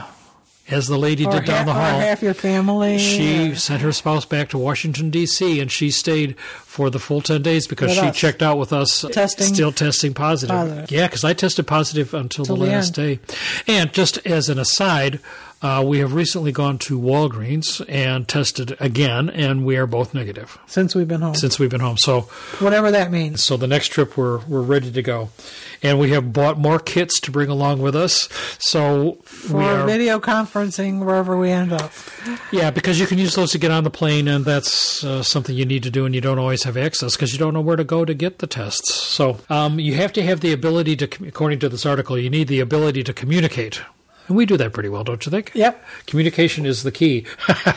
[0.70, 2.00] as the lady or, did down half, the hall?
[2.00, 2.98] half your family.
[2.98, 5.60] She or- sent her spouse back to Washington D.C.
[5.60, 8.16] and she stayed for the full ten days because With she us.
[8.16, 9.52] checked out with us, uh, Testing.
[9.54, 10.56] still testing positive.
[10.56, 10.90] Positive.
[10.90, 13.20] Yeah, because I tested positive until the Till the last day.
[13.66, 15.20] And just as an aside,
[15.64, 20.58] uh, we have recently gone to Walgreens and tested again, and we are both negative
[20.66, 21.34] since we've been home.
[21.34, 21.96] since we've been home.
[21.96, 22.22] So,
[22.60, 23.42] Whatever that means.
[23.42, 25.30] so the next trip we're we're ready to go,
[25.82, 28.28] and we have bought more kits to bring along with us.
[28.58, 31.90] So For we are video conferencing wherever we end up.
[32.52, 35.56] Yeah, because you can use those to get on the plane, and that's uh, something
[35.56, 37.76] you need to do, and you don't always have access because you don't know where
[37.76, 38.92] to go to get the tests.
[38.94, 42.48] So um, you have to have the ability to, according to this article, you need
[42.48, 43.80] the ability to communicate.
[44.26, 45.52] And we do that pretty well, don't you think?
[45.54, 45.84] Yep.
[46.06, 47.26] Communication is the key.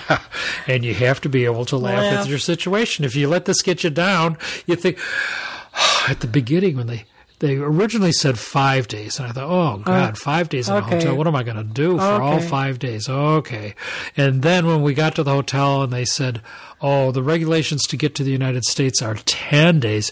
[0.67, 2.23] and you have to be able to laugh Laugh.
[2.23, 3.03] at your situation.
[3.03, 4.97] If you let this get you down, you think,
[6.09, 7.05] at the beginning when they.
[7.39, 9.83] They originally said five days, and I thought, "Oh, oh.
[9.83, 11.15] God, five days in a hotel.
[11.15, 13.75] What am I going to do for all five days?" Okay,
[14.15, 16.41] and then when we got to the hotel, and they said,
[16.81, 20.11] "Oh, the regulations to get to the United States are ten days."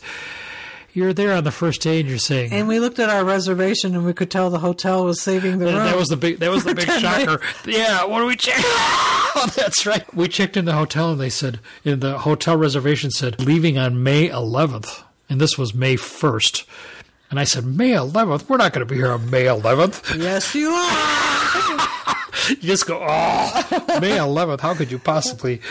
[0.95, 3.95] You're there on the first day, and you're saying, And we looked at our reservation
[3.95, 5.75] and we could tell the hotel was saving the room.
[5.75, 6.39] that was the big.
[6.39, 7.41] That was the big 10 shocker.
[7.65, 8.05] Yeah.
[8.05, 8.55] What do we check?
[8.57, 10.11] oh, that's right.
[10.15, 14.03] We checked in the hotel, and they said in the hotel reservation said leaving on
[14.03, 16.65] May 11th, and this was May 1st.
[17.29, 18.47] And I said, May 11th?
[18.47, 20.17] We're not going to be here on May 11th.
[20.17, 21.34] yes, you are.
[22.49, 23.63] You just go, oh,
[24.01, 24.59] May 11th.
[24.61, 25.61] How could you possibly?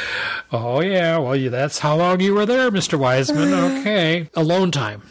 [0.53, 1.19] Oh, yeah.
[1.19, 2.99] Well, you, that's how long you were there, Mr.
[2.99, 3.53] Wiseman.
[3.85, 4.29] Okay.
[4.35, 5.03] Alone time.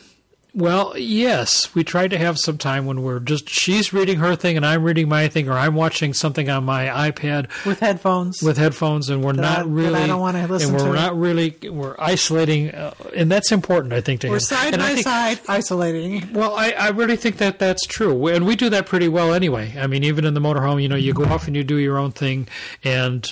[0.56, 4.56] Well, yes, we try to have some time when we're just she's reading her thing
[4.56, 8.40] and I'm reading my thing, or I'm watching something on my iPad With headphones.
[8.44, 10.00] with headphones, and we're I- not that really.
[10.02, 10.94] I don't wanna listen and we're to.
[11.02, 11.56] not really.
[11.64, 14.44] We're isolating, uh, and that's important, I think, to We're have.
[14.44, 16.32] side and I by think- side, isolating.
[16.34, 19.74] well, I, I really think that that's true, and we do that pretty well anyway.
[19.80, 21.98] I mean, even in the motorhome, you know, you go off and you do your
[21.98, 22.48] own thing,
[22.84, 23.28] and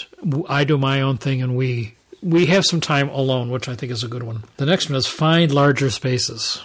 [0.49, 3.91] I do my own thing, and we we have some time alone, which I think
[3.91, 4.43] is a good one.
[4.57, 6.62] The next one is find larger spaces.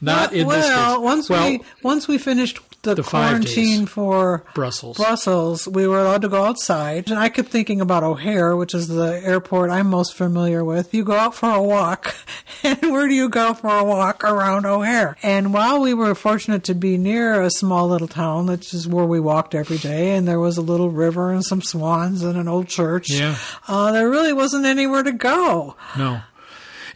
[0.00, 4.96] Not in this well, once well, we once we finished the, The quarantine for Brussels.
[4.96, 7.08] Brussels, we were allowed to go outside.
[7.08, 10.92] And I kept thinking about O'Hare, which is the airport I'm most familiar with.
[10.92, 12.16] You go out for a walk,
[12.64, 15.16] and where do you go for a walk around O'Hare?
[15.22, 19.04] And while we were fortunate to be near a small little town, which is where
[19.06, 22.48] we walked every day, and there was a little river and some swans and an
[22.48, 23.36] old church, Yeah.
[23.68, 25.76] uh, there really wasn't anywhere to go.
[25.96, 26.22] No.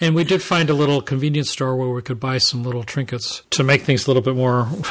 [0.01, 3.43] And we did find a little convenience store where we could buy some little trinkets
[3.51, 4.65] to make things a little bit more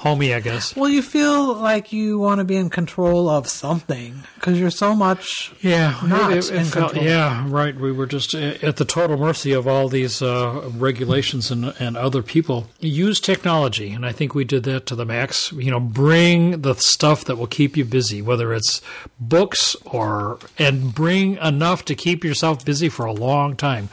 [0.00, 0.76] homey, I guess.
[0.76, 4.94] Well, you feel like you want to be in control of something because you're so
[4.94, 7.04] much Yeah, Not it, it in felt, control.
[7.10, 7.74] yeah, right.
[7.74, 12.22] We were just at the total mercy of all these uh, regulations and, and other
[12.22, 12.66] people.
[12.80, 15.52] Use technology, and I think we did that to the max.
[15.52, 18.80] You know, bring the stuff that will keep you busy, whether it's
[19.18, 23.88] books or and bring enough to keep yourself busy for a long time.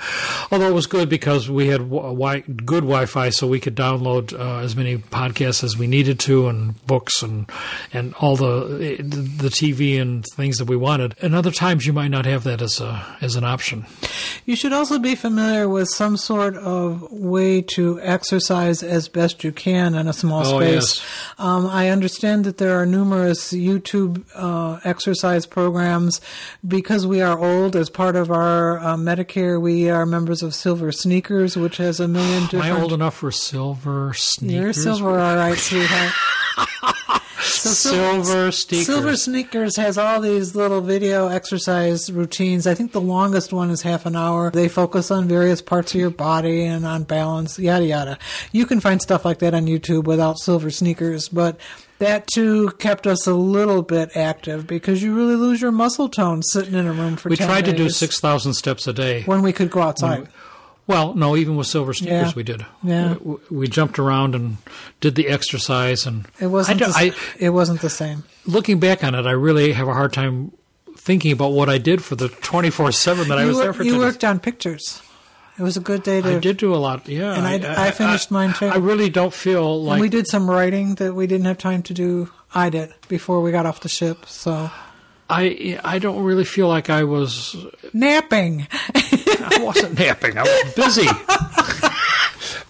[0.57, 4.57] Although it was good because we had wi- good Wi-Fi, so we could download uh,
[4.63, 7.47] as many podcasts as we needed to, and books and
[7.93, 11.13] and all the the TV and things that we wanted.
[11.21, 13.85] And other times you might not have that as a as an option.
[14.47, 19.51] You should also be familiar with some sort of way to exercise as best you
[19.51, 20.73] can in a small Oh, space.
[20.97, 21.05] yes.
[21.37, 26.19] Um, I understand that there are numerous YouTube uh, exercise programs.
[26.67, 30.91] Because we are old, as part of our uh, Medicare, we are members of Silver
[30.91, 32.65] Sneakers, which has a million Am different.
[32.77, 34.53] I old enough for silver sneakers?
[34.53, 36.13] You're silver, all right, sweetheart.
[37.39, 38.85] So Sil- Silver sneakers.
[38.85, 42.67] Silver Sneakers has all these little video exercise routines.
[42.67, 44.51] I think the longest one is half an hour.
[44.51, 48.19] They focus on various parts of your body and on balance, yada yada.
[48.51, 51.59] You can find stuff like that on YouTube without Silver Sneakers, but
[51.99, 56.43] that too kept us a little bit active because you really lose your muscle tone
[56.43, 59.23] sitting in a room for we 10 tried to do six thousand steps a day.
[59.23, 60.27] when we could go outside.
[60.85, 62.33] Well, no, even with silver sneakers, Yeah.
[62.35, 62.65] we did.
[62.81, 63.15] Yeah.
[63.21, 64.55] we, we jumped around and
[65.01, 66.81] did the exercise, and It wasn't.
[66.81, 68.23] I, the, I, it wasn't the same.
[68.45, 70.53] looking back on it, I really have a hard time
[70.95, 73.73] thinking about what I did for the twenty four seven that I was wor- there
[73.73, 73.83] for.
[73.83, 74.07] you 10 days.
[74.13, 75.01] worked on pictures.
[75.59, 76.35] It was a good day to.
[76.37, 77.33] I did do a lot, yeah.
[77.33, 78.67] And I- I finished mine, too.
[78.67, 81.81] I really don't feel like and we did some writing that we didn't have time
[81.83, 82.29] to do.
[82.53, 84.25] I did before we got off the ship.
[84.27, 84.69] So
[85.29, 85.79] I.
[85.83, 87.55] I don't really feel like I was.
[87.93, 88.67] napping.
[88.95, 90.37] I wasn't napping.
[90.37, 91.07] I was busy.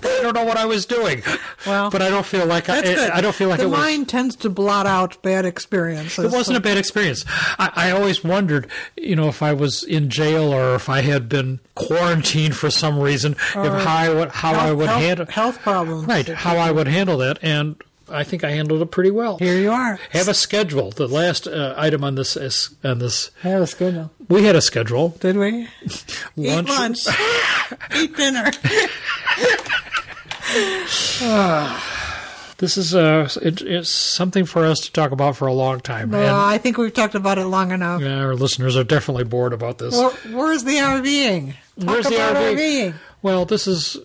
[0.08, 1.24] I don't know what I was doing.
[1.66, 2.80] Well, but I don't feel like I.
[3.14, 3.80] I don't feel like the it was.
[3.80, 6.26] mind tends to blot out bad experiences.
[6.26, 7.26] It wasn't a bad experience.
[7.60, 11.28] I, I always wondered, you know, if I was in jail or if I had
[11.30, 15.60] been quarantined for some reason, if how I would, how I would health, handle health
[15.60, 16.08] problems.
[16.08, 17.76] right, how I would handle that, and
[18.10, 19.38] I think I handled it pretty well.
[19.38, 20.00] Here you are.
[20.12, 20.92] Have a schedule.
[20.92, 23.32] The last uh, item on this is on this.
[23.44, 23.96] That's good.
[23.96, 24.10] Though.
[24.30, 25.10] We had a schedule.
[25.20, 25.68] Did we?
[26.36, 26.70] Lunch.
[26.70, 27.08] Eat lunch.
[27.96, 28.52] Eat dinner.
[32.60, 36.10] This is uh, it, it's something for us to talk about for a long time,
[36.10, 38.02] Well, and I think we've talked about it long enough.
[38.02, 39.96] uh, our listeners are definitely bored about this.
[39.96, 41.54] Where, where's the RVing?
[41.80, 42.56] Talk Where's the RV?
[42.58, 42.94] RVing.
[43.22, 43.98] well, this is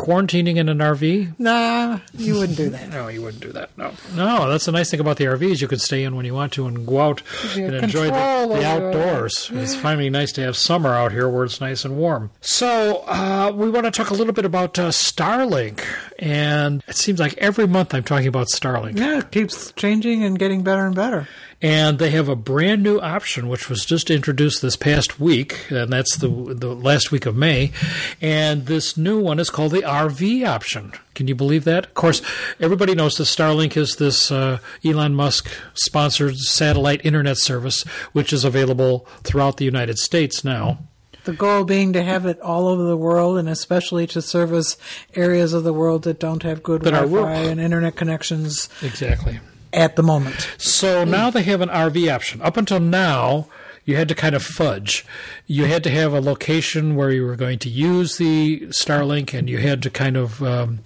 [0.00, 1.38] quarantining in an RV.
[1.38, 2.88] Nah, you wouldn't do that.
[2.88, 3.76] No, you wouldn't do that.
[3.76, 4.48] No, no.
[4.48, 5.60] That's the nice thing about the RVs.
[5.60, 7.22] You can stay in when you want to and go out
[7.54, 9.50] and enjoy the, the outdoors.
[9.52, 12.30] It's finally nice to have summer out here where it's nice and warm.
[12.40, 15.84] So uh, we want to talk a little bit about uh, Starlink,
[16.18, 18.98] and it seems like every month I'm talking about Starlink.
[18.98, 21.28] Yeah, it keeps changing and getting better and better.
[21.62, 25.92] And they have a brand new option, which was just introduced this past week, and
[25.92, 27.70] that's the the last week of May.
[28.18, 30.92] And this new one is called the RV option.
[31.14, 31.84] Can you believe that?
[31.84, 32.22] Of course,
[32.60, 37.82] everybody knows that Starlink is this uh, Elon Musk sponsored satellite internet service,
[38.12, 40.78] which is available throughout the United States now.
[41.24, 44.78] The goal being to have it all over the world, and especially to service
[45.14, 47.48] areas of the world that don't have good That Wi-Fi rural.
[47.50, 49.40] and internet connections Exactly.
[49.72, 50.48] At the moment.
[50.58, 52.42] So now they have an RV option.
[52.42, 53.48] Up until now,
[53.84, 55.04] you had to kind of fudge.
[55.46, 59.48] You had to have a location where you were going to use the Starlink, and
[59.48, 60.42] you had to kind of.
[60.42, 60.80] Um,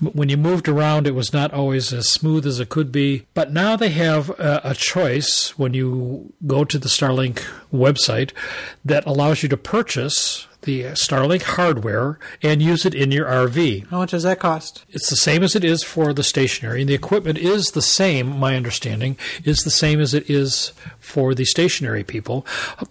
[0.00, 3.24] when you moved around, it was not always as smooth as it could be.
[3.34, 8.32] But now they have a, a choice when you go to the Starlink website
[8.84, 13.88] that allows you to purchase the Starlink hardware and use it in your RV.
[13.88, 14.84] How much does that cost?
[14.88, 18.38] It's the same as it is for the stationary, and the equipment is the same.
[18.38, 22.46] My understanding is the same as it is for the stationary people.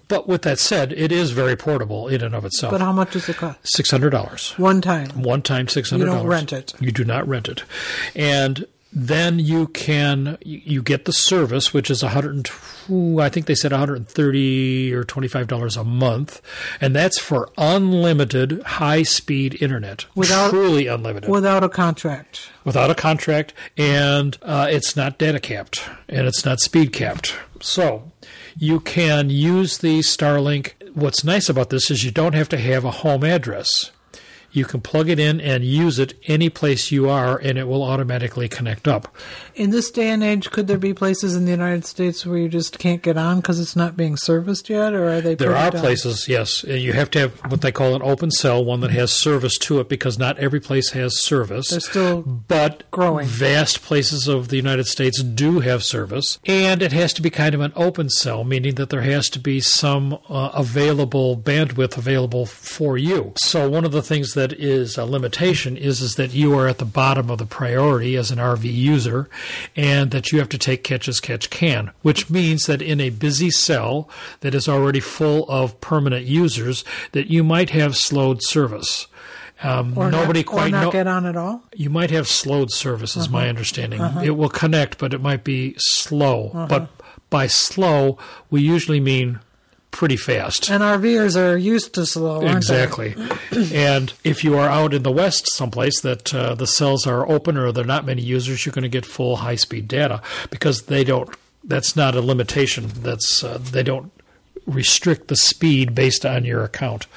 [0.08, 2.72] But with that said, it is very portable in and of itself.
[2.72, 3.60] But how much does it cost?
[3.64, 5.10] Six hundred dollars, One time.
[5.22, 6.18] one time six hundred dollars.
[6.20, 6.74] You don't rent it.
[6.80, 7.64] You do not rent it,
[8.16, 12.36] and then you can you get the service, which is a hundred
[12.90, 16.42] and I think they said one hundred and thirty or twenty five dollars a month,
[16.82, 22.50] and that's for unlimited high speed internet, Without- truly unlimited Without a contract.
[22.64, 27.36] without a contract, and uh, it's not data capped and it's not speed capped.
[27.62, 28.12] So
[28.58, 30.74] you can use the Starlink.
[30.94, 33.92] What's nice about this is you don't have to have a home address.
[34.52, 37.84] You can plug it in and use it any place you are, and it will
[37.84, 39.16] automatically connect up.
[39.56, 42.50] In this day and age, could there be places in the United States where you
[42.50, 45.36] just can't get on because it's not being serviced yet, or are they?
[45.36, 46.66] There are places, yes.
[46.68, 49.58] uh, You have to have what they call an open cell, one that has service
[49.60, 51.70] to it, because not every place has service.
[51.70, 53.28] They're still but growing.
[53.28, 57.54] Vast places of the United States do have service, and it has to be kind
[57.54, 62.46] of an open cell, meaning that there has to be some uh, available bandwidth available
[62.46, 63.34] for you.
[63.38, 66.78] So one of the things that is a limitation is is that you are at
[66.80, 69.30] the bottom of the priority as an RV user,
[69.76, 73.10] and that you have to take catch as catch can, which means that in a
[73.10, 74.10] busy cell
[74.42, 79.08] that is already full of permanent users, that you might have slowed service.
[79.64, 80.92] Um, nobody not, quite not know.
[80.92, 81.62] get on at all.
[81.76, 83.34] You might have slowed service, is Uh-huh.
[83.34, 84.02] my understanding.
[84.24, 86.50] It will connect, but it might be slow.
[86.54, 86.66] Uh-huh.
[86.68, 86.90] But
[87.30, 88.18] by slow,
[88.50, 89.40] we usually mean
[89.92, 90.70] pretty fast.
[90.70, 93.16] And our RVers are used to slow, aren't Exactly.
[93.74, 97.58] and if you are out in the west someplace that uh, the cells are open
[97.58, 100.84] or there are not many users, you're going to get full high speed data because
[100.84, 101.30] they don't.
[101.64, 102.88] That's not a limitation.
[102.88, 104.12] That's uh, they don't
[104.66, 107.08] restrict the speed based on your account,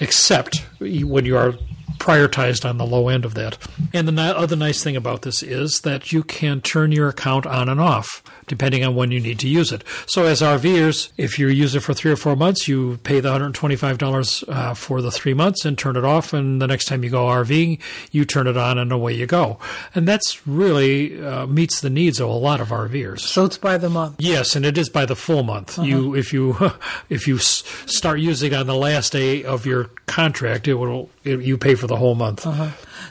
[0.00, 1.54] except when you are
[1.98, 3.58] prioritized on the low end of that.
[3.92, 7.68] And the other nice thing about this is that you can turn your account on
[7.68, 9.82] and off depending on when you need to use it.
[10.06, 13.30] So as RVers, if you use it for three or four months, you pay the
[13.30, 16.32] $125 uh, for the three months and turn it off.
[16.32, 17.80] And the next time you go RVing,
[18.12, 19.58] you turn it on and away you go.
[19.94, 23.20] And that's really uh, meets the needs of a lot of RVers.
[23.20, 24.16] So it's by the month.
[24.18, 25.78] Yes, and it is by the full month.
[25.78, 26.56] You if you
[27.08, 31.40] if you start using it on the last day of your contract, it will it,
[31.40, 32.46] you pay for the whole month.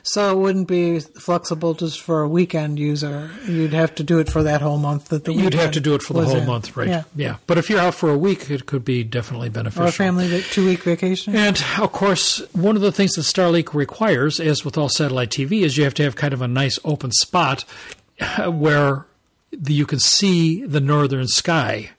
[0.03, 3.31] So it wouldn't be flexible just for a weekend user.
[3.47, 5.95] You'd have to do it for that whole month that the You'd have to do
[5.95, 6.45] it for the whole in.
[6.47, 7.05] month, right?
[7.15, 7.37] Yeah.
[7.47, 9.85] But if you're out for a week, it could be definitely beneficial.
[9.85, 11.35] Or a family two week vacation.
[11.35, 15.61] And of course, one of the things that Starlink requires, as with all satellite TV,
[15.61, 17.63] is you have to have kind of a nice open spot
[18.45, 19.05] where
[19.67, 21.91] you can see the northern sky.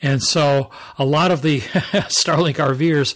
[0.00, 3.14] And so a lot of the Starlink RVers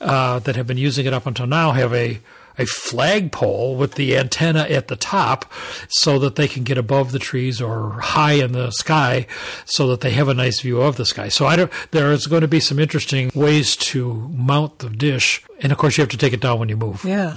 [0.00, 2.20] uh, that have been using it up until now have a
[2.58, 5.50] a flagpole with the antenna at the top
[5.88, 9.26] so that they can get above the trees or high in the sky
[9.64, 11.28] so that they have a nice view of the sky.
[11.28, 15.42] So I don't, there is going to be some interesting ways to mount the dish.
[15.60, 17.04] And of course you have to take it down when you move.
[17.04, 17.36] yeah.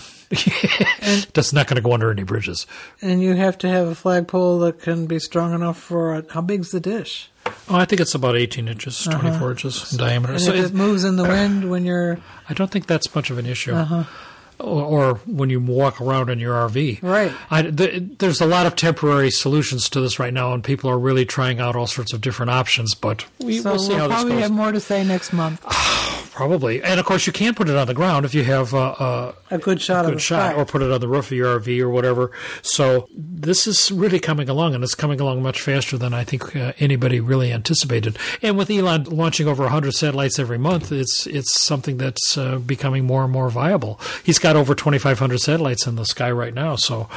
[1.01, 2.65] and, That's not going to go under any bridges.
[3.01, 6.41] And you have to have a flagpole that can be strong enough for a, how
[6.41, 7.30] big's the dish?
[7.67, 10.34] Oh, I think it's about 18 inches, 24 inches in diameter.
[10.34, 10.38] Uh-huh.
[10.38, 12.19] And So it, it moves in the wind when you're
[12.49, 13.74] I don't think that's much of an issue.
[13.74, 14.03] Uh-huh.
[14.62, 17.01] Or, or when you walk around in your RV.
[17.01, 17.32] Right.
[17.49, 20.99] I, th- there's a lot of temporary solutions to this right now, and people are
[20.99, 24.09] really trying out all sorts of different options, but we, so we'll see how we'll
[24.09, 25.66] this probably have more to say next month.
[26.32, 26.82] Probably.
[26.82, 29.57] And of course, you can put it on the ground if you have a, A
[29.57, 31.59] good shot a of good the shot, or put it on the roof of your
[31.59, 32.32] RV or whatever.
[32.62, 36.55] So this is really coming along, and it's coming along much faster than I think
[36.55, 38.18] uh, anybody really anticipated.
[38.41, 43.05] And with Elon launching over 100 satellites every month, it's it's something that's uh, becoming
[43.05, 43.99] more and more viable.
[44.24, 47.08] He's got over 2,500 satellites in the sky right now, so.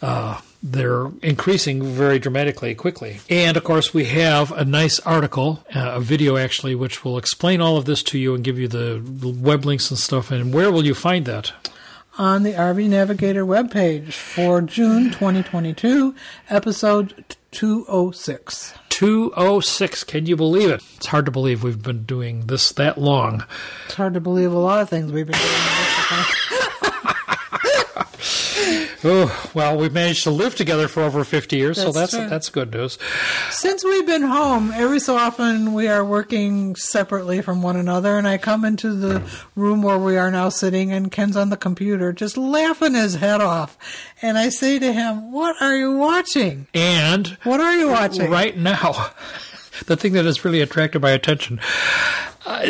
[0.00, 3.20] Uh, they're increasing very dramatically quickly.
[3.30, 7.60] And of course, we have a nice article, uh, a video actually, which will explain
[7.60, 9.00] all of this to you and give you the
[9.40, 10.32] web links and stuff.
[10.32, 11.52] And where will you find that?
[12.18, 16.14] on the RV Navigator webpage for June 2022,
[16.50, 18.74] episode 206.
[18.88, 20.04] 206.
[20.04, 20.82] Can you believe it?
[20.96, 23.44] It's hard to believe we've been doing this that long.
[23.86, 26.24] It's hard to believe a lot of things we've been doing.
[29.04, 32.28] Oh, well, we've managed to live together for over 50 years, so That's that's true.
[32.28, 32.98] that's good news.
[33.50, 38.26] Since we've been home, every so often we are working separately from one another, and
[38.26, 39.22] I come into the
[39.54, 43.40] room where we are now sitting, and Ken's on the computer just laughing his head
[43.40, 43.78] off.
[44.20, 46.66] And I say to him, What are you watching?
[46.74, 48.28] And What are you watching?
[48.30, 49.10] right now,
[49.86, 51.60] the thing that has really attracted my attention,
[52.46, 52.66] uh,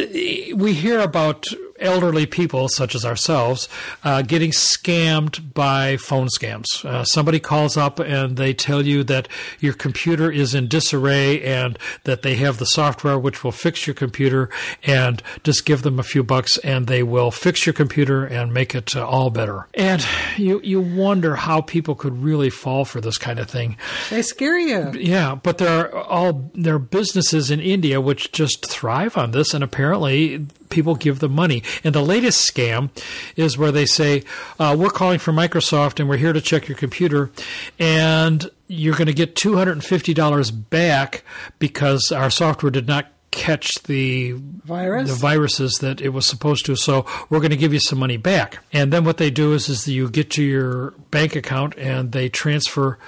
[0.54, 1.46] we hear about
[1.80, 3.68] elderly people such as ourselves
[4.04, 6.84] uh, getting scammed by phone scams.
[6.84, 9.28] Uh, somebody calls up and they tell you that
[9.60, 13.94] your computer is in disarray and that they have the software which will fix your
[13.94, 14.50] computer
[14.82, 18.74] and just give them a few bucks and they will fix your computer and make
[18.74, 19.68] it uh, all better.
[19.74, 20.04] And
[20.36, 23.76] you you wonder how people could really fall for this kind of thing.
[24.10, 24.92] They scare you.
[24.98, 29.54] Yeah, but there are all there are businesses in India which just thrive on this,
[29.54, 31.62] and apparently people give them money.
[31.84, 32.90] And the latest scam
[33.36, 34.24] is where they say,
[34.58, 37.30] uh, "We're calling from Microsoft, and we're here to check your computer,
[37.78, 41.22] and you're going to get two hundred and fifty dollars back
[41.58, 45.10] because our software did not." Catch the Virus?
[45.10, 46.74] the viruses that it was supposed to.
[46.74, 48.58] So we're going to give you some money back.
[48.72, 52.30] And then what they do is, is you get to your bank account and they
[52.30, 52.98] transfer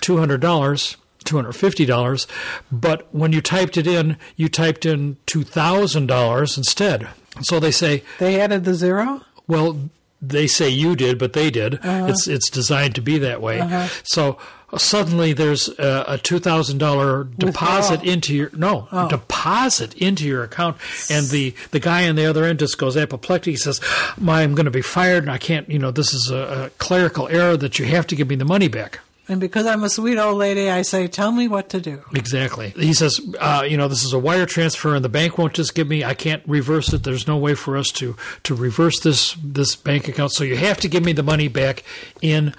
[0.00, 0.96] two hundred dollars.
[1.24, 2.26] $250,
[2.70, 7.08] but when you typed it in, you typed in $2,000 instead.
[7.42, 9.22] So they say, They added the zero?
[9.46, 9.90] well,
[10.22, 11.74] they say you did, but they did.
[11.76, 12.06] Uh-huh.
[12.08, 13.60] It's it's designed to be that way.
[13.60, 13.88] Uh-huh.
[14.04, 14.38] So
[14.72, 18.12] uh, suddenly there's a, a two thousand dollar deposit Withdrawal.
[18.12, 19.08] into your no oh.
[19.08, 20.76] deposit into your account,
[21.10, 23.52] and the the guy on the other end just goes apoplectic.
[23.52, 23.80] He says,
[24.18, 25.68] "My, I'm going to be fired, and I can't.
[25.70, 28.44] You know, this is a, a clerical error that you have to give me the
[28.44, 29.00] money back."
[29.30, 32.02] And because I'm a sweet old lady, I say, Tell me what to do.
[32.16, 32.70] Exactly.
[32.70, 35.76] He says, uh, you know, this is a wire transfer, and the bank won't just
[35.76, 36.02] give me.
[36.02, 37.04] I can't reverse it.
[37.04, 40.32] There's no way for us to to reverse this this bank account.
[40.32, 41.84] So you have to give me the money back
[42.20, 42.54] in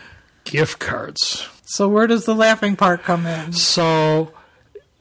[0.45, 1.45] gift cards.
[1.65, 3.51] So where does the laughing part come in?
[3.51, 4.31] So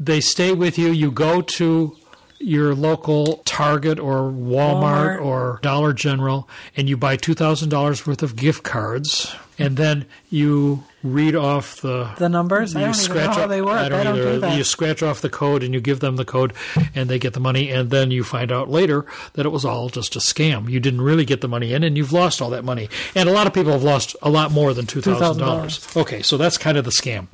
[0.01, 0.89] they stay with you.
[0.91, 1.97] You go to
[2.41, 5.25] your local Target or Walmart, Walmart.
[5.25, 9.37] or Dollar General, and you buy two thousand dollars worth of gift cards.
[9.61, 12.75] And then you read off the The numbers?
[12.75, 13.79] I don't even know how they work.
[13.79, 14.33] I don't, I don't either.
[14.33, 14.57] do that.
[14.57, 16.53] You scratch off the code and you give them the code,
[16.95, 19.89] and they get the money, and then you find out later that it was all
[19.89, 20.69] just a scam.
[20.69, 22.89] You didn't really get the money in, and you've lost all that money.
[23.15, 25.87] And a lot of people have lost a lot more than two thousand dollars.
[25.97, 27.27] Okay, so that's kind of the scam.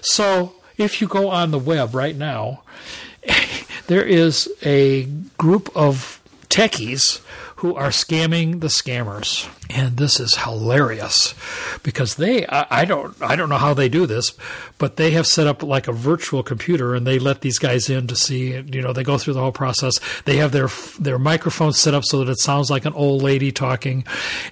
[0.00, 2.62] So if you go on the web right now,
[3.86, 5.04] there is a
[5.36, 7.20] group of techies
[7.58, 9.48] who are scamming the scammers.
[9.70, 11.34] And this is hilarious
[11.82, 14.32] because they I, I don't I don't know how they do this
[14.78, 18.06] but they have set up like a virtual computer and they let these guys in
[18.06, 19.98] to see you know they go through the whole process.
[20.24, 23.52] They have their their microphone set up so that it sounds like an old lady
[23.52, 24.04] talking.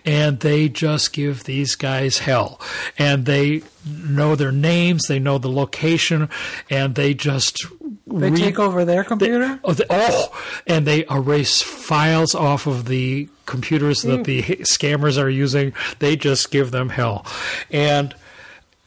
[0.05, 2.61] And they just give these guys hell.
[2.99, 5.05] And they know their names.
[5.05, 6.29] They know the location.
[6.69, 7.65] And they just
[8.07, 9.59] They re- take over their computer?
[9.65, 10.29] Oh, the, oh,
[10.67, 14.53] and they erase files off of the computers that the hmm.
[14.63, 15.73] scammers are using.
[15.99, 17.27] They just give them hell,
[17.71, 18.15] and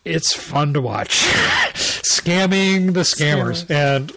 [0.05, 1.09] it's fun to watch.
[1.73, 4.13] Scamming the scammers, and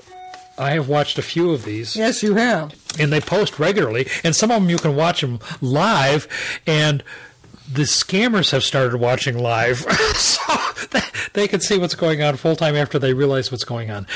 [0.57, 2.75] I have watched a few of these yes, you have.
[2.99, 6.29] and they post regularly, and some of them you can watch them live,
[6.65, 7.03] and
[7.71, 9.79] the scammers have started watching live,
[10.15, 10.43] so
[11.33, 14.07] they can see what's going on full time after they realize what's going on.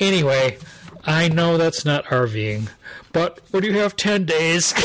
[0.00, 0.58] Anyway,
[1.04, 2.68] I know that's not RVing,
[3.12, 4.72] but when do you have ten days.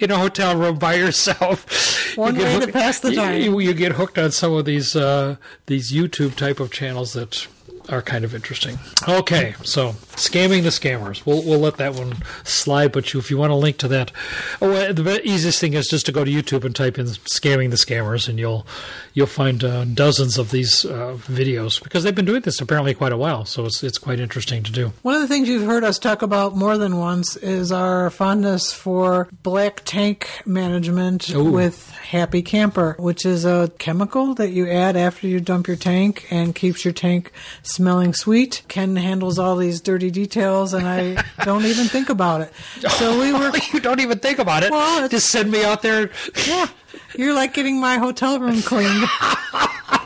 [0.00, 3.42] In a hotel room by yourself, One you get way to hooked- pass the time.
[3.42, 7.46] You, you get hooked on some of these uh, these YouTube type of channels that
[7.88, 8.78] are kind of interesting.
[9.08, 11.24] Okay, so scamming the scammers.
[11.26, 12.14] We'll we'll let that one
[12.44, 12.92] slide.
[12.92, 14.12] But you, if you want to link to that,
[14.60, 17.70] oh, uh, the easiest thing is just to go to YouTube and type in "scamming
[17.70, 18.66] the scammers," and you'll
[19.14, 23.12] you'll find uh, dozens of these uh, videos because they've been doing this apparently quite
[23.12, 23.44] a while.
[23.44, 24.92] So it's it's quite interesting to do.
[25.02, 28.72] One of the things you've heard us talk about more than once is our fondness
[28.72, 31.44] for black tank management Ooh.
[31.44, 36.26] with Happy Camper, which is a chemical that you add after you dump your tank
[36.30, 37.32] and keeps your tank
[37.74, 38.62] smelling sweet.
[38.68, 42.52] Ken handles all these dirty details, and I don't even think about it.
[42.92, 44.70] So we were, you don't even think about it.
[44.70, 46.10] Well, just send me out there.
[46.46, 46.68] yeah,
[47.16, 49.04] you're like getting my hotel room cleaned.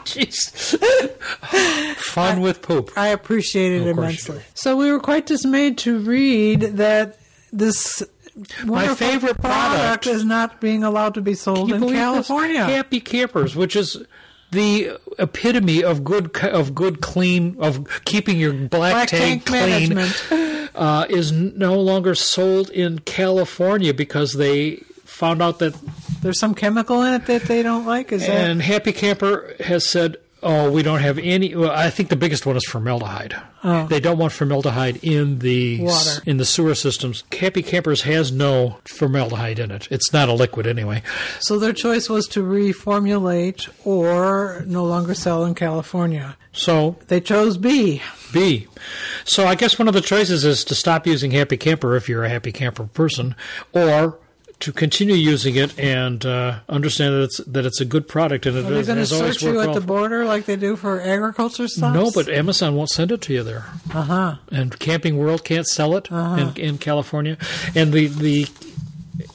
[0.06, 0.78] Jeez,
[1.96, 2.92] fun with poop.
[2.96, 4.40] I appreciate it immensely.
[4.54, 7.18] So we were quite dismayed to read that
[7.52, 8.02] this
[8.64, 11.90] wonderful favorite product- is not being allowed to be sold in this?
[11.92, 12.64] California.
[12.64, 14.02] Happy Campers, which is
[14.50, 19.92] the epitome of good of good clean of keeping your black, Black tank, tank
[20.28, 25.74] clean, uh, is no longer sold in California because they found out that
[26.22, 28.12] There's some chemical in it that they don't like.
[28.12, 30.18] Is and Happy Camper has said.
[30.42, 31.54] Oh, we don't have any.
[31.54, 33.34] Well, I think the biggest one is formaldehyde.
[33.64, 33.86] Oh.
[33.86, 36.22] They don't want formaldehyde in the Water.
[36.26, 37.24] in the sewer systems.
[37.32, 39.88] Happy Campers has no formaldehyde in it.
[39.90, 41.02] It's not a liquid anyway.
[41.40, 41.58] so?
[41.58, 46.36] Their choice was to reformulate or no longer sell in California.
[46.52, 48.02] So They chose B.
[48.32, 48.68] B.
[49.24, 52.24] So I guess one of the choices is to stop using Happy Camper if you're
[52.24, 53.34] a Happy Camper person,
[53.72, 54.18] or
[54.60, 58.56] to continue using it and uh, understand that it's that it's a good product and
[58.56, 61.68] it Are they going to search you at the border like they do for agriculture
[61.68, 61.92] stuff?
[61.94, 64.34] no, but Amazon won't send it to you there, uh huh.
[64.50, 66.36] and Camping World can't sell it Uh-huh.
[66.40, 67.36] in, in California,
[67.74, 68.46] and the the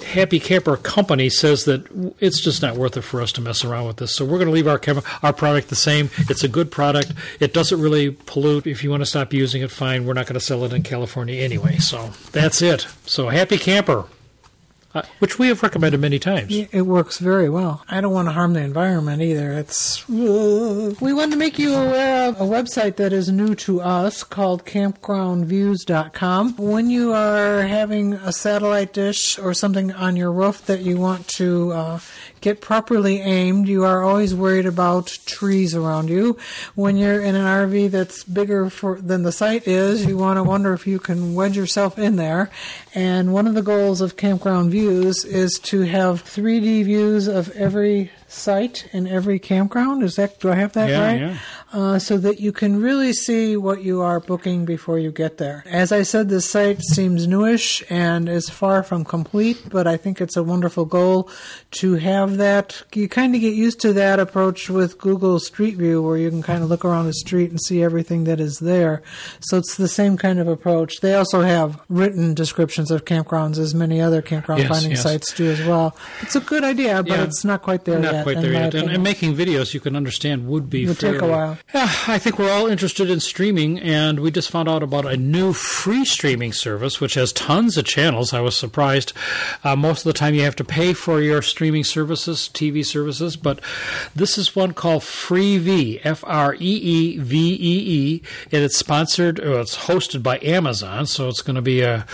[0.05, 1.85] Happy Camper company says that
[2.19, 4.15] it's just not worth it for us to mess around with this.
[4.15, 6.11] So we're going to leave our chem- our product the same.
[6.29, 7.13] It's a good product.
[7.39, 8.67] It doesn't really pollute.
[8.67, 10.05] If you want to stop using it, fine.
[10.05, 11.77] We're not going to sell it in California anyway.
[11.77, 12.85] So that's it.
[13.07, 14.05] So Happy Camper,
[14.93, 16.55] uh, which we have recommended many times.
[16.55, 17.83] It works very well.
[17.87, 19.51] I don't want to harm the environment either.
[19.53, 24.23] It's we wanted to make you aware of a website that is new to us
[24.23, 26.55] called campgroundviews.com.
[26.57, 31.27] When you are having a satellite dish or something on your roof that you want
[31.29, 31.99] to uh,
[32.41, 36.37] get properly aimed, you are always worried about trees around you.
[36.75, 40.43] When you're in an RV that's bigger for, than the site is, you want to
[40.43, 42.49] wonder if you can wedge yourself in there.
[42.93, 48.11] And one of the goals of Campground Views is to have 3D views of every
[48.31, 50.03] site in every campground.
[50.03, 51.19] Is that do I have that Yeah, right?
[51.19, 51.37] yeah.
[51.73, 55.63] Uh, so that you can really see what you are booking before you get there.
[55.69, 60.19] As I said, this site seems newish and is far from complete, but I think
[60.19, 61.29] it's a wonderful goal
[61.71, 62.83] to have that.
[62.93, 66.41] You kind of get used to that approach with Google Street View, where you can
[66.43, 69.01] kind of look around the street and see everything that is there.
[69.39, 70.99] So it's the same kind of approach.
[70.99, 75.03] They also have written descriptions of campgrounds, as many other campground Yes, finding yes.
[75.03, 75.95] sites do as well.
[76.21, 77.23] It's a good idea, but Yeah.
[77.23, 78.20] it's not quite there Not yet.
[78.23, 78.73] Quite there yet.
[78.73, 81.57] And, and making videos you can understand would be It would take a while.
[81.73, 85.17] Yeah, I think we're all interested in streaming, and we just found out about a
[85.17, 88.33] new free streaming service which has tons of channels.
[88.33, 89.13] I was surprised.
[89.63, 93.35] Uh, most of the time, you have to pay for your streaming services, TV services,
[93.35, 93.59] but
[94.15, 99.39] this is one called Freevee, F R E E V E E, and it's sponsored,
[99.39, 102.05] or it's hosted by Amazon, so it's going to be a,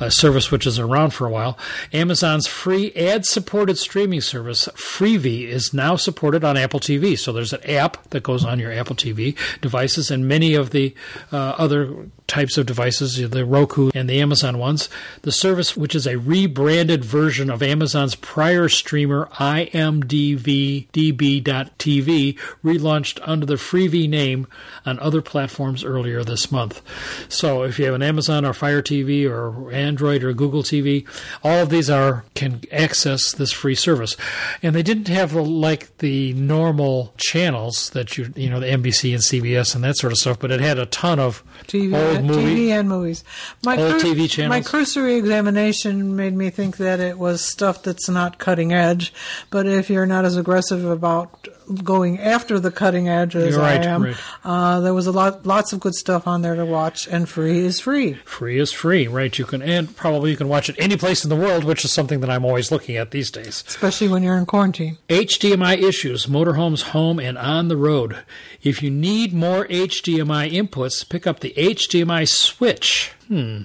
[0.00, 1.58] a service which is around for a while.
[1.92, 7.18] Amazon's free ad supported streaming service, Freevee, is now supported on Apple TV.
[7.18, 10.94] So there's an app that goes on your Apple TV devices and many of the
[11.32, 14.88] uh, other types of devices, the Roku and the Amazon ones.
[15.22, 23.46] The service, which is a rebranded version of Amazon's prior streamer, IMDb TV, relaunched under
[23.46, 24.46] the Freevee name
[24.86, 26.82] on other platforms earlier this month.
[27.28, 31.06] So if you have an Amazon or Fire TV or Android or Google TV,
[31.42, 34.16] all of these are can access this free service.
[34.62, 39.22] And they didn't have like the normal channels that you you know the NBC and
[39.22, 42.42] CBS and that sort of stuff, but it had a ton of TV, old movie.
[42.42, 43.24] TV and movies.
[43.64, 44.50] My Old TV channels.
[44.50, 49.12] My cursory examination made me think that it was stuff that's not cutting edge.
[49.50, 51.48] But if you're not as aggressive about
[51.82, 54.16] going after the cutting edge as right, I am, right.
[54.44, 57.58] uh, there was a lot, lots of good stuff on there to watch, and free
[57.58, 58.14] is free.
[58.24, 59.36] Free is free, right?
[59.38, 61.92] You can and probably you can watch it any place in the world, which is
[61.92, 63.64] something that I'm always looking at these days.
[63.66, 64.98] Especially when you're in quarantine.
[65.08, 68.18] HDMI issues, motorhomes, home, and on the road.
[68.62, 73.12] If you need more HDMI inputs, pick up the HDMI switch.
[73.28, 73.62] Hmm.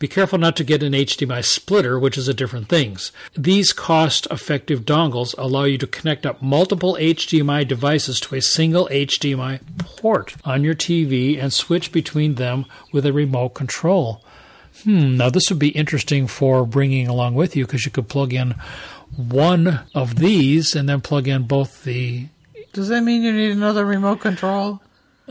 [0.00, 2.96] Be careful not to get an HDMI splitter, which is a different thing.
[3.36, 8.88] These cost effective dongles allow you to connect up multiple HDMI devices to a single
[8.90, 14.24] HDMI port on your TV and switch between them with a remote control.
[14.84, 18.32] Hmm, now this would be interesting for bringing along with you because you could plug
[18.32, 18.54] in
[19.18, 22.28] one of these and then plug in both the.
[22.72, 24.80] Does that mean you need another remote control?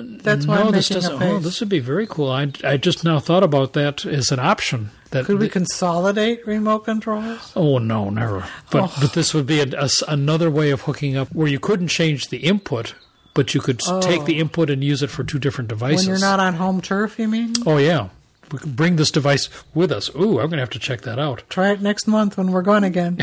[0.02, 1.22] That's why no, I'm this a doesn't.
[1.22, 2.32] Oh, this would be very cool.
[2.32, 4.92] I, I just now thought about that as an option.
[5.12, 7.52] That Could we the- consolidate remote controls?
[7.56, 8.46] Oh no, never.
[8.72, 8.94] But Oh.
[9.02, 12.30] but this would be a, a another way of hooking up where you couldn't change
[12.30, 12.94] the input,
[13.34, 14.42] but you could s take the oh.
[14.42, 16.08] input and use it for two different devices.
[16.08, 17.54] When you're not on home turf, you mean?
[17.66, 18.10] Oh yeah,
[18.52, 20.10] we could bring this device with us.
[20.16, 21.44] Ooh, I'm going to have to check that out.
[21.50, 23.18] Try it next month when we're going again.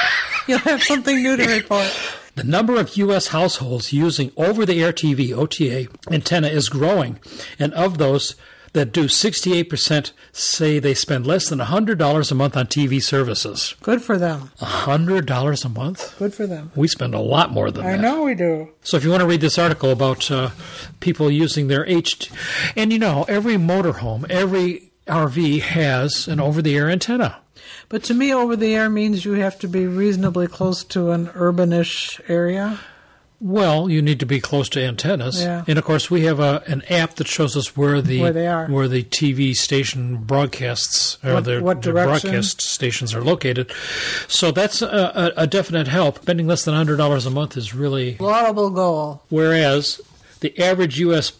[0.46, 1.90] You'll have something new to report.
[2.34, 3.28] The number of U.S.
[3.28, 7.20] households using over-the-air TV (OTA) antenna is growing,
[7.58, 8.36] and of those
[8.72, 13.74] that do, 68% say they spend less than $100 a month on TV services.
[13.82, 14.50] Good for them.
[14.60, 16.18] $100 a month?
[16.18, 16.72] Good for them.
[16.74, 17.98] We spend a lot more than I that.
[17.98, 18.70] I know we do.
[18.82, 20.50] So if you want to read this article about uh,
[21.00, 22.30] people using their H,
[22.74, 27.41] and you know, every motorhome, every RV has an over-the-air antenna.
[27.92, 31.26] But to me, over the air means you have to be reasonably close to an
[31.28, 32.80] urbanish area.
[33.38, 35.64] Well, you need to be close to antennas, Yeah.
[35.66, 38.46] and of course, we have a an app that shows us where the Where they
[38.46, 38.66] are.
[38.68, 42.30] where the TV station broadcasts or What- the, what the direction?
[42.30, 43.70] broadcast stations are located.
[44.28, 46.22] So that's a, a, a definite help.
[46.22, 49.22] Spending less than hundred dollars a month is really Laudable goal.
[49.28, 50.00] Whereas
[50.40, 51.32] the average U.S.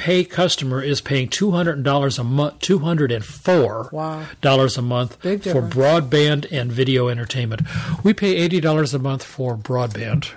[0.00, 4.24] pay customer is paying two hundred dollars a month, two hundred and four Wow.
[4.40, 7.60] dollars a month for broadband and video entertainment.
[8.02, 10.30] We pay eighty dollars a month for broadband,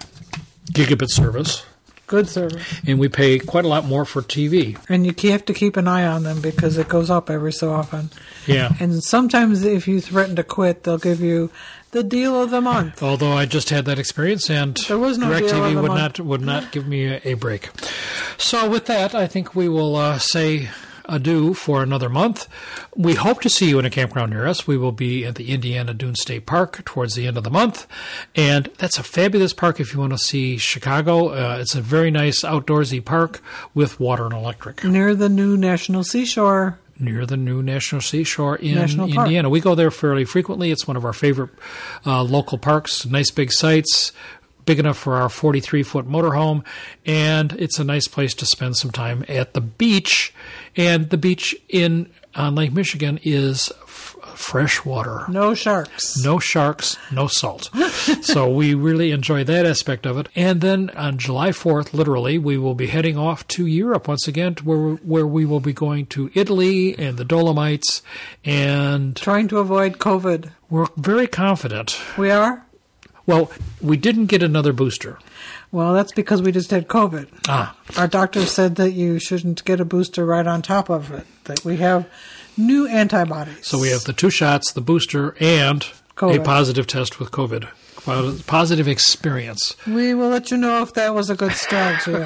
[0.71, 1.65] gigabit service,
[2.07, 2.61] Good service.
[2.85, 4.77] and we pay quite a lot more for TV.
[4.89, 7.71] And you have to keep an eye on them because it goes up every so
[7.71, 8.09] often.
[8.45, 8.73] Yeah.
[8.81, 11.49] And sometimes if you threaten to quit, they'll give you
[11.93, 13.01] the deal of the month.
[13.01, 16.19] Although I just had that experience, and There was no DirecTV would month.
[16.19, 17.69] not would not give me a, a break.
[18.37, 20.69] So with that, I think we will uh, say
[21.05, 22.47] adieu for another month.
[22.95, 24.65] We hope to see you in a campground near us.
[24.65, 27.85] We will be at the Indiana Dune State Park towards the end of the month,
[28.35, 31.27] and that's a fabulous park if you want to see Chicago.
[31.29, 33.41] Uh, it's a very nice outdoorsy park
[33.73, 36.79] with water and electric Near the new National Seashore.
[36.99, 39.49] Near the new National Seashore in National Indiana.
[39.49, 40.71] We go there fairly frequently.
[40.71, 41.51] It's one of our favorite
[42.05, 43.05] uh, local parks.
[43.05, 44.11] Nice big sites,
[44.65, 46.63] big enough for our 43 foot motorhome,
[47.05, 50.33] and it's a nice place to spend some time at the beach.
[50.75, 53.71] And the beach in on Lake Michigan is
[54.35, 55.25] fresh water.
[55.29, 56.23] No sharks.
[56.23, 57.69] No sharks, no salt.
[58.21, 60.29] so we really enjoy that aspect of it.
[60.35, 64.55] And then on July 4th, literally, we will be heading off to Europe once again,
[64.55, 68.01] to where, where we will be going to Italy and the Dolomites.
[68.43, 70.51] And Trying to avoid COVID.
[70.69, 71.99] we're very confident.
[72.17, 72.65] We are?
[73.25, 73.51] Well,
[73.81, 75.17] we didn't get another booster.
[75.73, 77.27] Well, that's because we just had COVID.
[77.47, 81.25] Ah, Our doctor said that you shouldn't get a booster right on top of it,
[81.45, 82.07] that we have
[82.55, 83.65] new antibodies.
[83.67, 85.85] so we have the two shots, the booster, and
[86.21, 87.67] a positive test with COVID
[88.05, 89.75] positive experience.
[89.87, 92.23] We will let you know if that was a good strategy.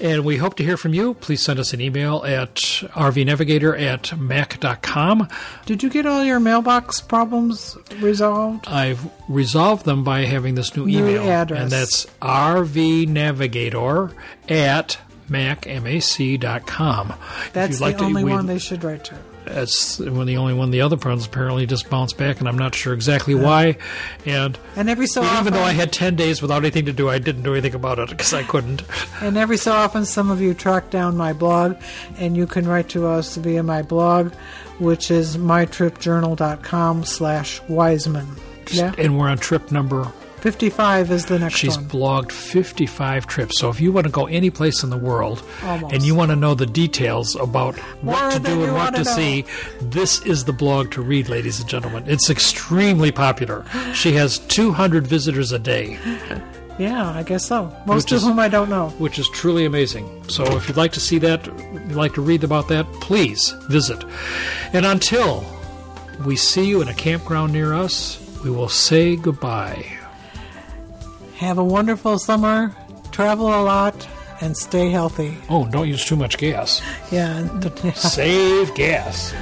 [0.00, 1.14] and we hope to hear from you.
[1.14, 5.28] Please send us an email at rvnavigator at mac.com.
[5.66, 8.66] Did you get all your mailbox problems resolved?
[8.68, 11.28] I've resolved them by having this new, new email.
[11.30, 11.60] Address.
[11.60, 14.14] And that's rvnavigator
[14.48, 17.14] at macmac.com.
[17.52, 19.18] That's the like only to, one they should write to.
[19.44, 20.70] That's when the only one.
[20.70, 23.78] The other ones apparently just bounced back, and I'm not sure exactly why.
[24.26, 27.08] And and every so even often, though I had ten days without anything to do,
[27.08, 28.82] I didn't do anything about it because I couldn't.
[29.20, 31.76] And every so often, some of you track down my blog,
[32.18, 34.32] and you can write to us via my blog,
[34.78, 38.28] which is mytripjournal.com slash Wiseman.
[38.70, 41.50] Yeah, and we're on trip number 55 is the next one.
[41.58, 41.86] She's one.
[41.88, 43.58] blogged 55 trips.
[43.58, 45.94] So if you want to go any place in the world Almost.
[45.94, 49.04] and you want to know the details about More what to do and what to
[49.04, 49.44] see,
[49.80, 52.04] this is the blog to read, ladies and gentlemen.
[52.06, 53.64] It's extremely popular.
[53.94, 55.98] She has 200 visitors a day,
[56.78, 57.64] Yeah, I guess so.
[57.84, 58.88] Most Which of is- whom I don't know.
[58.96, 60.24] which is truly amazing.
[60.28, 64.02] So if you'd like to see that, you'd like to read about that, please visit.
[64.72, 65.44] And until
[66.24, 69.84] we see you in a campground near us, we will say goodbye.
[71.40, 72.70] Have a wonderful summer,
[73.12, 74.06] travel a lot,
[74.42, 75.38] and stay healthy.
[75.48, 76.82] Oh, don't use too much gas.
[77.10, 77.48] Yeah.
[77.94, 79.32] Save gas.